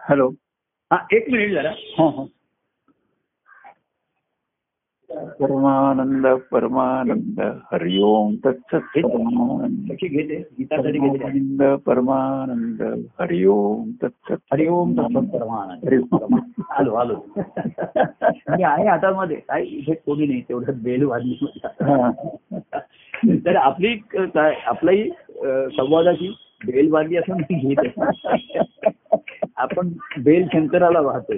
[0.09, 0.29] हॅलो
[0.91, 2.23] हा एक मिनिट जरा हा हा
[5.39, 7.39] परमानंद परमानंद
[7.71, 8.35] हरिओम
[10.03, 10.37] घेते
[11.85, 12.81] परमानंद
[13.19, 16.35] हरिओम तत्सत हरिओम तत्सत परमानंद। हरिओम.
[16.77, 19.37] आलो आलो मी आहे हातामध्ये.
[19.47, 21.59] काय इथे कोणी नाही तेवढं बेल वाजली.
[23.45, 25.09] तर आपली काय आपलाही
[25.77, 26.33] संवादाची
[26.65, 27.99] बेल वाजली असं मी घेत.
[29.55, 29.89] आपण
[30.23, 31.37] बेल शंकराला वाहतोय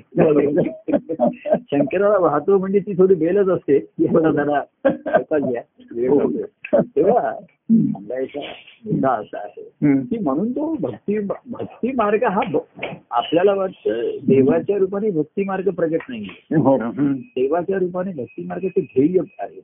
[1.71, 6.41] शंकराला वाहतो म्हणजे ती थोडी बेलच असते जरा लागतोय.
[6.75, 7.33] तेव्हा
[7.69, 8.39] सांगायचा
[8.85, 9.63] मुद्दा असा आहे.
[10.03, 12.57] की म्हणून तो भक्ती भक्ती मार्ग हा
[13.11, 16.25] आपल्याला वाटतं देवाच्या रूपाने भक्ती मार्ग प्रगट नाही.
[16.51, 17.13] हम्म.
[17.13, 19.61] देवाच्या रूपाने भक्ती मार्ग ते ध्येय आहे.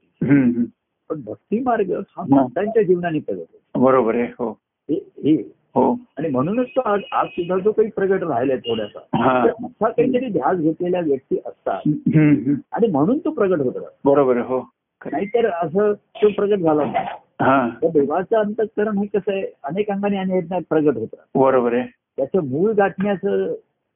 [1.10, 2.44] पण भक्ती मार्ग हा हा.
[2.44, 4.60] भक्तांच्या जीवनाने प्रगट होतो बरोबर आहे हो
[4.90, 5.52] हे हे.
[6.18, 9.46] आणि म्हणूनच तो आज आज सुद्धा जो काही प्रगट राहिलाय थोडासा हा.
[9.46, 11.82] तर असा काहीतरी ध्यास घेतलेल्या व्यक्ती असतात.
[12.72, 14.60] आणि म्हणून तो प्रगट होत बरोबर हो.
[15.06, 17.70] नाहीतर असं तो प्रगट झाला हा.
[17.84, 21.40] तर देवाचं अंतःकरण हे कसं आहे अनेक अंगाने आणि प्रगट होत राहतं.
[21.40, 21.88] बरोबर आहे.
[22.18, 23.46] त्याचं मूळ गाठण्याचं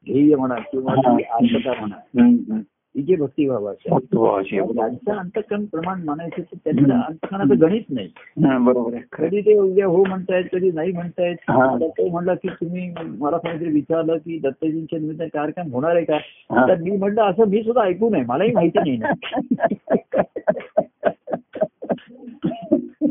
[0.06, 2.60] ध्येय म्हणा किंवा म्हणा.
[2.96, 4.74] ही जे भक्तिभावाची आहे.
[4.74, 8.08] त्यांचं अंतकरण प्रमाण मानायचं तर त्यांचं अंतकरणाचं गणित नाही
[8.46, 8.98] हा, बरोबर.
[9.12, 11.64] कधी ते उद्या हो म्हणतायत कधी नाही म्हणतायत हा.
[11.66, 12.90] आता तो म्हणला की तुम्ही
[13.20, 16.18] मला कोणीतरी विचारलं की दत्तजींच्या निमित्ताने कार्यक्रम होणार आहे का.
[16.68, 19.12] तर मी म्हटलं असं मी सुद्धा ऐकू नये मलाही माहिती नाही ना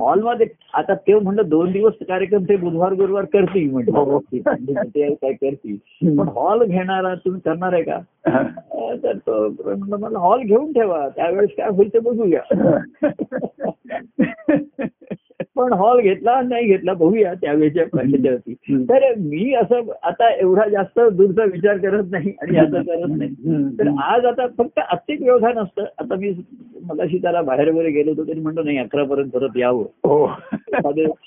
[0.00, 4.20] हॉलमध्ये आता ते म्हणलं दोन दिवस कार्यक्रम ते बुधवार गुरुवार करतील हो.
[4.32, 6.18] म्हटलं ते काय करतील.
[6.18, 7.98] पण हॉल घेणारा तुम्ही करणार आहे का?
[8.28, 8.42] हा.
[8.94, 11.08] तर तो म्हणलं मला हॉल घेऊन ठेवा.
[11.08, 12.40] त्यावेळेस काय होईल ते बघूया.
[15.56, 18.54] पण हॉल घेतला नाही घेतला बघूया त्यावेळेच्या ह्याच्यावरती
[18.88, 23.30] तर मी असं आता एवढा जास्त दूरचा विचार करत नाही आणि असं करत नाही.
[23.78, 26.32] तर आज आता फक्त आर्थिक व्यवधान असतं आता मी
[26.82, 29.84] मगाशी त्याला बाहेर वगैरे गेलो होतो तरी म्हणतो नाही अकरा पर्यंत परत यावं.
[30.04, 30.26] हो.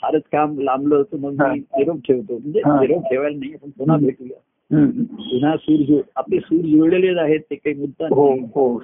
[0.02, 2.38] फारच काम लांबलं तर मग मी निरोप ठेवतो.
[2.38, 2.62] म्हणजे.
[2.66, 4.40] निरोप ठेवायला नाही पण पुन्हा भेटूया.
[4.72, 8.34] पुन्हा सूर जुळ आपले सूर जुळलेलेच आहेत ते काही मुद्दा हो.
[8.56, 8.80] हो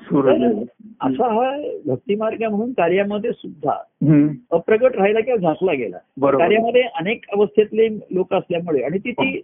[1.02, 1.52] असा हा
[1.86, 3.72] भक्तिमार्ग म्हणून कार्यामध्ये सुद्धा
[4.04, 4.28] हम्म.
[4.52, 5.98] अप्रगट राहिला किंवा झाकला गेला.
[6.38, 9.42] कार्यामध्ये अनेक अवस्थेतले लोक असल्यामुळे आणि ती ती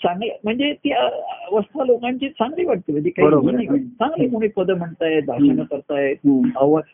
[0.00, 3.66] चांगली म्हणजे ती अवस्था लोकांची चांगली वाटते म्हणजे काही.
[3.66, 3.78] हे.
[3.78, 6.26] चांगली कोणी पद म्हणतायत भाषण करतायत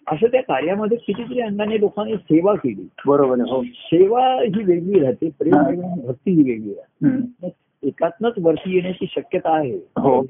[0.07, 5.55] असं त्या कार्यामध्ये कितीतरी अंगाने लोकांनी सेवा केली बरोबर हो सेवा ही वेगळी राहते प्रेम
[5.55, 5.95] हा.
[6.07, 7.49] भक्ती ही वेगळी राहते.
[7.87, 10.21] एकातनच वरती येण्याची शक्यता आहे हो.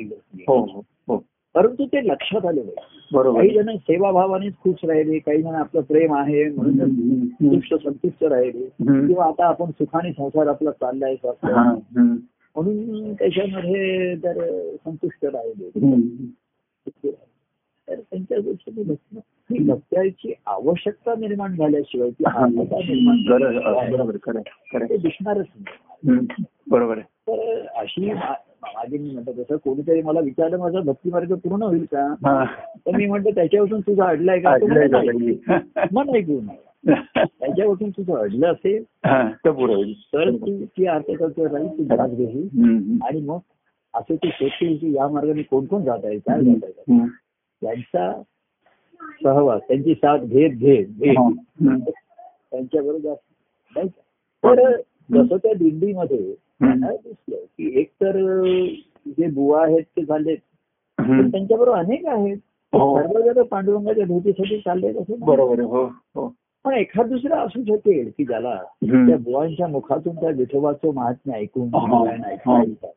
[0.49, 0.85] हो.
[1.09, 1.17] हो
[1.55, 2.61] परंतु ते लक्षात आलं
[3.13, 8.67] बरोबर काही जण सेवाभावानेच खुश राहिले काही जण आपलं प्रेम आहे म्हणून संतुष्ट राहिले.
[9.07, 11.75] किंवा आता आपण सुखाने संसार आपला चाललाय हा.
[12.57, 15.71] म्हणून त्याच्यामध्ये तर संतुष्ट राहिले.
[17.89, 19.19] तर त्यांच्या दृष्टीने भक्ती
[19.51, 22.25] ही भक्त्याची आवश्यकता निर्माण झाल्याशिवाय ती
[22.95, 23.17] निर्माण
[24.97, 26.45] दिसणारच नाही.
[26.67, 31.33] बरोबर आहे तर अशी मा- मागे मी म्हणतो जसं कोणीतरी मला विचारलं माझा भक्ती मार्ग
[31.35, 32.07] पूर्ण होईल का.
[32.87, 35.35] तर मी म्हणतो त्याच्यावरून तुझा अडलाय का का नाही.
[35.35, 35.87] काही?
[35.93, 36.47] मग नाही घेऊन
[36.87, 38.83] त्याच्यावरून तुझं अडलं असेल
[39.45, 39.93] तर पुढे होईल.
[40.15, 42.99] तर तू ती अर्थतत्व राहील तू घेशील हम्म.
[43.05, 43.39] आणि मग
[43.95, 47.07] असे तू शोधशील की या मार्गाने कोण कोण जात आहे काय जात आहे.
[47.63, 48.13] त्यांचा
[49.23, 51.79] सहवास त्यांची साथ घेत घेत घेत हम्म.
[51.79, 53.15] त्यांच्या बरोबर
[54.43, 54.71] तर
[55.11, 58.17] जसं त्या दिंडीमध्ये दिसलं की एक तर
[59.09, 60.39] जे बुवा आहेत ते झालेत
[60.99, 61.31] पण.
[61.31, 62.37] त्यांच्याबरोबर अनेक आहेत
[62.73, 62.99] हो.
[63.03, 65.15] सर्वजण पांडुरंगाच्या भेटीसाठी चालले असं.
[65.19, 65.85] बरोबर आहे हो
[66.15, 66.33] हो
[66.65, 68.55] पण एखाद दुसरा असू शकेल की ज्याला.
[68.85, 71.69] त्या बुवांच्या मुखातून त्या विठोबाचं महात्म्य ऐकून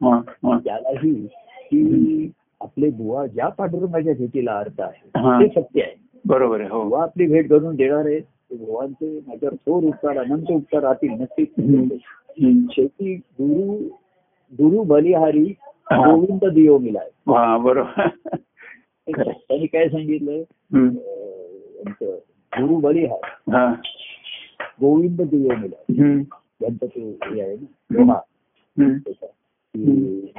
[0.03, 0.57] हा.
[0.66, 1.14] त्यालाही
[1.72, 2.32] की
[2.62, 4.82] आपले बुवा ज्या पांडुरंगाच्या भेटीला अर्थ.
[4.82, 5.07] आहे
[5.41, 5.95] ते सत्य आहे
[6.26, 8.20] बरोबर आहे हो बुवा आपली भेट घडून देणार आहे
[8.51, 11.10] बुवांचे माझ्यावर थोर उपकार अनंत उपकार राहतील.
[11.12, 11.49] नक्कीच.
[12.40, 13.78] शेवटी गुरु
[14.54, 15.46] गुरु बलिहारी.
[15.92, 18.08] गोविंद दियो मिलाय हा बरोबर.
[19.08, 20.42] त्यांनी काय सांगितलं
[22.52, 23.66] गुरु बलिहार हा.
[24.82, 26.22] गोविंद दियो मिलाय हम्म.
[26.62, 27.56] यांचं ते हे आहे
[28.04, 28.20] ना.
[28.78, 29.26] त्याचा.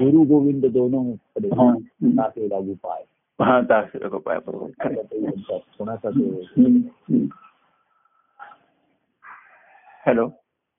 [0.00, 0.94] गुरु गोविंद दोन.
[0.94, 2.16] हम्म.
[2.16, 3.02] टाके लागू पाय
[3.38, 4.86] हा बरोबर
[5.78, 6.34] कोणाचा तो.
[10.06, 10.26] हॅलो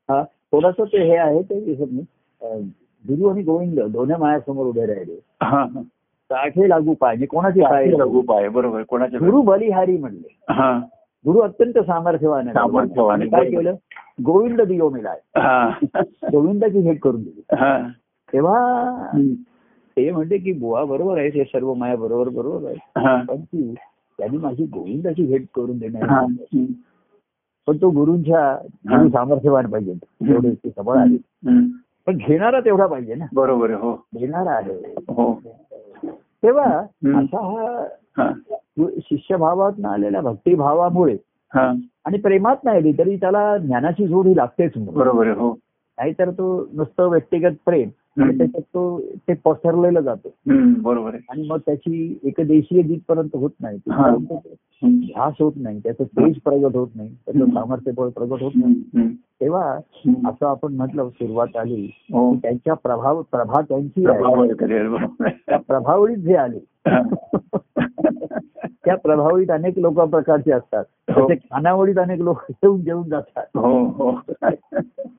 [0.09, 2.69] हा कोणाचं ते हे आहे ते दिसत नाही
[3.07, 5.19] गुरु आणि गोविंद दोन्ही मायासमोर उभे राहिले.
[5.41, 5.61] हा.
[5.61, 5.81] हा.
[6.31, 7.85] साठे लागू पाय म्हणजे कोणाची पाय?
[7.85, 10.35] रघु पाय बरोबर कोणाच्या गुरु बलिहारी म्हणले.
[10.49, 10.79] हा.
[11.25, 12.51] गुरु अत्यंत सामर्थ्यवान.
[12.53, 13.27] सामर्थ्यवान.
[13.29, 13.75] काय केलं?
[14.23, 15.17] गोविंद दियो मिलाय.
[15.37, 15.69] हा.
[16.31, 17.41] गोविंदाची भेट करून दिली.
[17.55, 17.87] हा.
[18.33, 19.07] तेव्हा.
[19.97, 22.75] ते म्हणते की बुवा बरोबर आहे ते सर्व माया बरोबर बरोबर आहे.
[22.97, 23.23] हा.
[23.29, 23.73] पण ती
[24.17, 26.25] त्यांनी माझी गोविंदाची भेट करून हा.
[26.25, 26.65] देणार.
[27.67, 29.93] पण तो गुरुंच्या गुरु सामर्थ्यवान पाहिजे.
[29.93, 31.17] तेवढे सबळ आहे.
[32.05, 33.25] पण घेणारा तेवढा पाहिजे ना.
[33.33, 34.05] बरोबर हो.
[34.15, 34.95] घेणारा आहे.
[34.99, 35.41] हो.
[36.43, 36.79] तेव्हा.
[37.15, 37.39] असा
[38.17, 38.33] हा
[38.79, 41.17] शिष्यभावात आलेल्या भक्तिभावामुळे
[41.53, 41.73] हा.
[42.05, 44.71] आणि प्रेमात नाही आली तरी त्याला ज्ञानाची जोड ही लागतेच.
[44.77, 45.51] बरोबर हो.
[45.97, 47.89] नाहीतर तो नुसतं व्यक्तिगत प्रेम.
[48.17, 50.29] त्याच्यात तो ते पसरलेलं जातं.
[50.81, 54.15] बरोबर आणि मग त्याची एकदेशीय जिथपर्यंत होत नाही हा.
[54.83, 57.53] ध्यास होत नाही त्याचं तेज प्रगट होत नाही त्याचं हम्म.
[57.53, 59.07] सामर्थ्यबळ प्रगट होत नाही.
[59.41, 59.79] तेव्हा.
[60.29, 64.05] असं आपण म्हटलं सुरुवात आली हो त्यांच्या प्रभाव प्रभा त्यांची.
[65.67, 66.59] प्रभावळीत जे आले
[68.85, 70.83] त्या प्रभावळीत अनेक लोक प्रकारचे असतात.
[71.15, 71.27] हो.
[71.27, 73.45] तसे खानावळीत अनेक लोक येऊन जेवून जातात.
[73.55, 74.11] हो हो.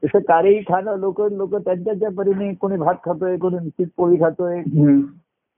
[0.04, 4.62] तसं कारेही खाणं लोक लोक त्यांच्या त्या परीने कोणी भात खातोय कोणी निश्चित पोळी खातोय.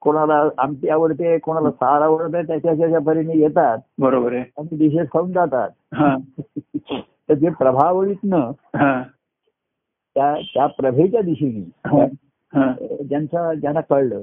[0.01, 3.79] कोणाला आमटी आवडते कोणाला सार आवडत आहे त्याच्या त्याच्या परीने येतात.
[3.99, 4.45] बरोबर आहे.
[4.59, 5.71] आणि डिशेस खाऊन जातात.
[7.29, 8.53] तर जे प्रभावळीतनं
[10.15, 12.07] त्या त्या प्रभेच्या दिशेने
[13.05, 14.21] ज्यांचा ज्यांना कळलं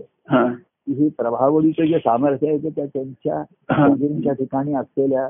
[0.85, 5.29] की हे प्रभावळीचं जे सामर्थ्य आहे ते त्या त्यांच्या ठिकाणी असलेल्या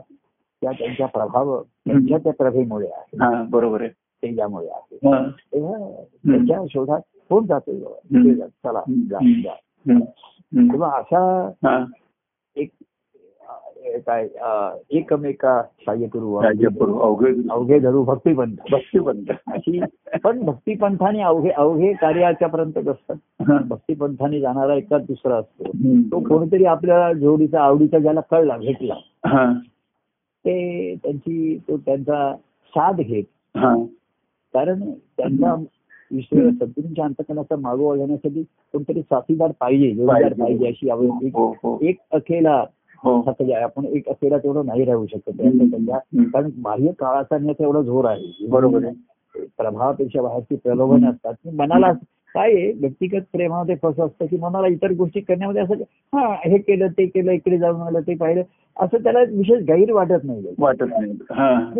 [0.61, 3.17] त्या त्यांच्या प्रभाव त्यांच्या त्या प्रभेमुळे आहे.
[3.17, 3.89] हा बरोबर आहे.
[4.23, 4.95] तेजामुळे आहे.
[4.95, 5.29] हा.
[5.29, 5.77] तेव्हा
[6.25, 7.99] त्याच्या शोधात कोण जातो.
[8.47, 9.19] चला जा.
[10.55, 11.85] तेव्हा अशा हा.
[12.55, 12.69] एक
[13.85, 14.27] काय
[14.89, 19.79] एकमेका राज्यपूर्व अवघे अवघे धरू भक्तीपंथ भक्तीबंध अशी
[20.23, 23.15] पण भक्तीपंथाने अवघे अवघे कार्याच्या पर्यंत असतात.
[23.67, 25.63] भक्तीपंथाने जाणारा एकाच दुसरा असतो.
[26.11, 28.95] तो कोणीतरी आपल्या जोडीचा आवडीचा ज्याला कळला भेटला.
[30.45, 32.35] ते त्यांची तो त्यांचा
[32.67, 33.23] साथ घेत.
[34.53, 35.53] कारण त्यांचा
[36.11, 40.67] विषय सद्गुरूंच्या अंतकरणाचा मागोवा घेण्यासाठी कोणतरी साथीदार पाहिजे जोडीदार पाहिजे.
[40.67, 42.63] अशी आवड एक- हो हो एक अखेला
[43.03, 43.33] हो.
[43.63, 45.31] आपण एक अखेला तेवढं नाही राहू शकत.
[46.33, 48.47] कारण बाह्य काळाचा एवढा जोर आहे.
[48.49, 48.93] बरोबर आहे.
[49.57, 51.33] प्रभावापेक्षा बाहेरची प्रलोभन असतात.
[51.53, 51.91] मनाला
[52.35, 52.71] काय आहे?
[52.71, 55.73] व्यक्तिगत प्रेमामध्ये कसं असतं की मनाला इतर गोष्टी करण्यामध्ये असं
[56.13, 58.41] हा हे केलं ते केलं इकडे जाऊन आलं ते पाहिलं.
[58.79, 60.45] असं त्याला विशेष गैर वाटत नाही.
[60.59, 61.11] वाटत नाही.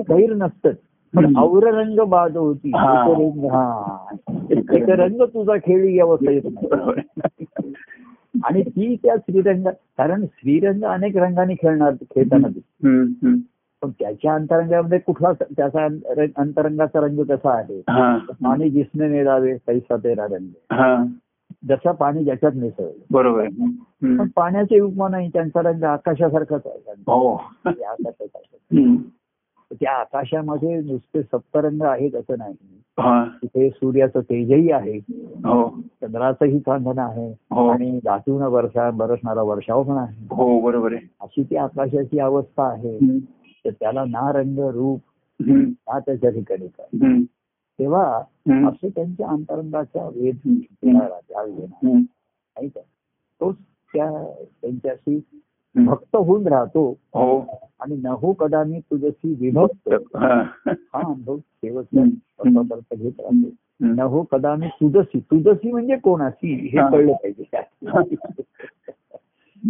[0.02, 0.70] गैर नसतं.
[1.16, 1.36] पण.
[1.38, 2.72] औररंग बाद होती.
[2.76, 3.04] हा.
[4.52, 5.26] एक रंग हा.
[5.26, 6.68] तुझा खेळी अवस्था येत नाही.
[8.44, 9.68] आणि ती त्या श्रीरंग
[9.98, 12.88] कारण श्रीरंग अनेक रंगाने खेळणार खेळताना दिसतो.
[13.82, 17.80] पण त्याच्या अंतरंगामध्ये कुठला त्याचा रंग- अंतरंगाचा रंग कसा आहे?
[17.90, 18.18] हा.
[18.18, 21.06] पाणी जिसने मिळावे तैसा तेरा रंग हा.
[21.70, 22.92] जसं पाणी ज्याच्यात मिसळलं.
[23.12, 23.44] बरोबर.
[24.20, 26.94] पण पाण्याचे उपमा नाही त्यांचा रंग आकाशासारखाच आहे.
[29.80, 32.54] त्या आकाशामध्ये नुसते सप्तरंग आहेत असं नाही
[33.00, 33.26] हा.
[33.26, 34.98] तिथे सूर्याचं तेजही आहे
[35.46, 35.70] हो
[36.02, 41.44] चंद्राचंही चांदण आहे हो आणि धातून वर्षा बरसणारा वर्षाव पण आहे हो बरोबर आहे अशी
[41.44, 43.20] ती आकाशाची अवस्था आहे.
[43.66, 45.00] तर त्याला ना रंग रूप.
[45.40, 46.88] ना त्याच्या ठिकाणी काय.
[47.80, 48.24] तेव्हा.
[48.68, 51.98] असं त्यांच्या अंतरंगाचा वेध घेणारा हम्म.
[51.98, 52.80] नाही का
[53.42, 53.56] तोच
[53.94, 54.28] त्या
[54.62, 55.20] त्यांच्याशी.
[55.76, 56.90] भक्त होऊन राहतो.
[56.92, 57.40] हो.
[57.80, 59.90] आणि नहो कदा मी तुझशी विभक्त.
[60.18, 60.44] हा.
[60.94, 61.36] अनुभव
[62.96, 63.50] घेत राहतो.
[63.80, 65.20] नहो कदा मी तुझशी.
[65.20, 66.70] तुझशी म्हणजे कोणाशी?
[66.70, 66.90] हे हा.
[66.90, 67.44] कळलं पाहिजे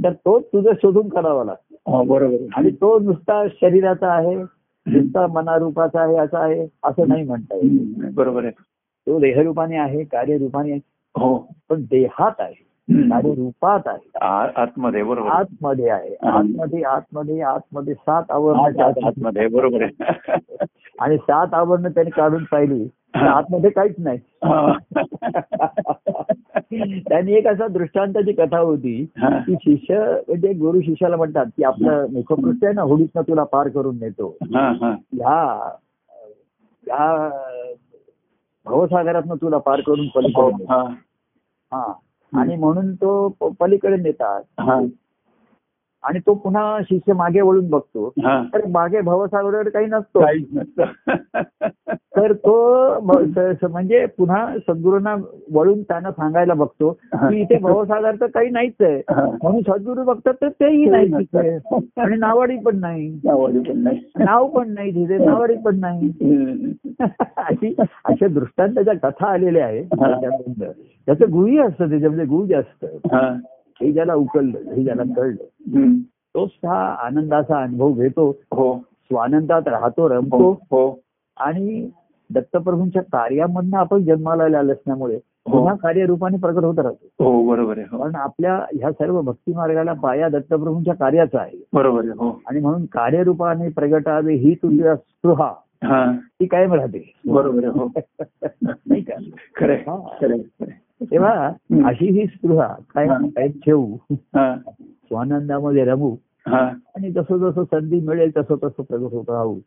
[0.04, 1.98] तर तो तुझं शोधून करावा लागतो.
[1.98, 2.36] हो बरोबर.
[2.56, 4.36] आणि तो नुसता शरीराचा आहे
[4.86, 8.10] नुसता मनारूपाचा आहे असा आहे असं नाही म्हणता येईल.
[8.14, 8.52] बरोबर आहे.
[9.08, 10.80] तो देहरूपाने आहे कार्यरूपाने आहे.
[11.16, 11.48] हो.
[11.70, 12.71] पण देहात आहे.
[12.92, 13.10] हम्म.
[13.10, 14.26] कार्यरूपात आहे
[14.62, 15.30] आतमध्ये बरोबर.
[15.30, 16.32] आतमध्ये आहे हा.
[16.32, 20.46] आतमध्ये आतमध्ये आतमध्ये सात आवरण आत- आतमध्ये बरोबर आहे
[21.00, 22.84] आणि सात आवरण त्यांनी काढून पाहिली
[23.16, 23.30] हा.
[23.30, 24.74] आतमध्ये काहीच नाही हा.
[27.10, 29.30] त्यांनी एक असा दृष्टांताची कथा होती हा.
[29.38, 33.98] की शिष्य म्हणजे गुरु शिष्याला म्हणतात की आपलं मुखपृष्ठ आहे ना होडीतनं तुला पार करून
[34.00, 34.92] नेतो हा, हा.
[35.14, 35.70] ह्या
[38.66, 40.86] भवसागरातनं तुला पार करून हो, पलीकडे नेतो.
[41.72, 41.92] हा.
[42.36, 43.30] आणि म्हणून तो
[43.60, 44.42] पलीकडे नेतात.
[44.60, 44.82] हा.
[46.04, 48.14] आणि तो पुन्हा शिष्य मागे वळून बघतो.
[48.54, 50.20] तर मागे भवसागरावर काही नसतो.
[52.18, 53.00] तर तो
[53.68, 55.16] म्हणजे पुन्हा सद्गुरूंना
[55.54, 59.02] वळून त्यांना सांगायला बघतो की इथे भवसागर तर काही नाहीच आहे.
[59.44, 61.14] म्हणून सद्गुरू बघतात तर तेही नाही
[61.98, 63.20] आणि नावाडी पण नाही.
[63.24, 64.00] नावाडी पण नाही.
[64.20, 65.26] नाव पण नाही तिथे.
[65.26, 66.12] नावाडी पण नाही.
[67.38, 67.76] अशी
[68.06, 69.86] अशा दृष्टांताच्या कथा आलेल्या आहेत.
[71.06, 72.86] त्याचं गुही असतं त्याच्यामध्ये गुळ जास्त.
[72.86, 73.40] हा.
[73.82, 75.44] हे ज्याला उकललं हे ज्याला कळलं.
[76.08, 78.30] तोच हा आनंदाचा अनुभव घेतो.
[78.30, 78.78] हो.
[78.80, 80.52] स्वानंदात राहतो हो रमतो.
[80.52, 81.00] हो
[81.38, 81.90] आणि
[82.34, 85.20] दत्तप्रभूंच्या कार्यामधनं आपण जन्माला असल्यामुळे
[85.52, 87.24] पुन्हा कार्यरूपाने प्रकट होत राहतो.
[87.24, 87.98] हो बरोबर आहे हो.
[87.98, 91.66] कारण आपल्या ह्या सर्व भक्ती मार्गाला पाया दत्तप्रभूंच्या कार्याचा आहे.
[91.74, 92.42] बरोबर आहे हो.
[92.48, 95.54] आणि म्हणून कार्यरूपाने प्रगटावे ही तुझ्या स्पृहा.
[95.84, 96.12] हा.
[96.16, 97.14] ती कायम राहते.
[97.26, 97.92] बरोबर आहे हो.
[98.64, 99.16] नाही का?
[99.78, 100.08] हा.
[100.22, 100.66] खरंय.
[101.04, 101.48] तेव्हा.
[101.86, 103.08] अशी ही स्पृहा काय.
[103.08, 103.98] काय ठेवू.
[104.82, 106.16] स्वानंदामध्ये रमू.
[106.96, 109.60] आणि जसं जसं संधी मिळेल तसं तसं प्रगट होत राहू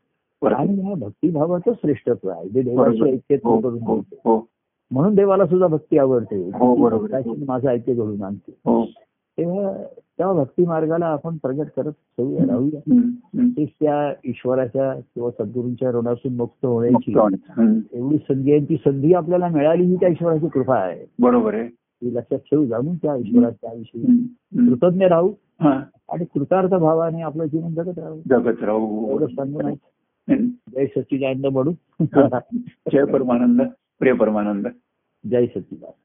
[0.54, 2.48] आणि ह्या भक्तिभावाचं श्रेष्ठत्व आहे.
[2.48, 3.12] जे देवाशी बरोबर.
[3.12, 3.96] ऐक्य हो करून हो.
[3.96, 4.48] हो.
[4.90, 6.36] म्हणून देवाला सुद्धा भक्ती आवडते.
[6.36, 7.06] हो,
[7.48, 8.54] माझं ऐक्य घडून आणते.
[9.38, 9.82] तेव्हा
[10.18, 12.80] त्या भक्ती मार्गाला आपण प्रगट करत ठेवूया राहूया.
[13.58, 17.12] तेच त्या ईश्वराच्या किंवा सद्गुरूंच्या ऋणातून मुक्त होण्याची.
[17.92, 18.64] एवढी संधी आहे.
[18.64, 21.04] ती संधी आपल्याला मिळाली ही त्या ईश्वराची कृपा आहे.
[21.18, 21.68] बरोबर आहे.
[21.68, 24.02] ती लक्षात ठेवू जाणून त्या ईश्वराच्या विषयी.
[24.68, 25.32] कृतज्ञ राहू
[26.08, 28.20] आणि कृतार्थ भावाने आपलं जीवन जगत राहू.
[28.28, 29.10] जगत राहू.
[29.10, 29.74] एवढं सांगून.
[30.74, 31.72] जय सच्चिदानंद म्हणू.
[32.92, 33.62] जय परमानंद.
[33.98, 34.66] प्रिय परमानंद.
[35.30, 36.03] जय सच्चिदानंद.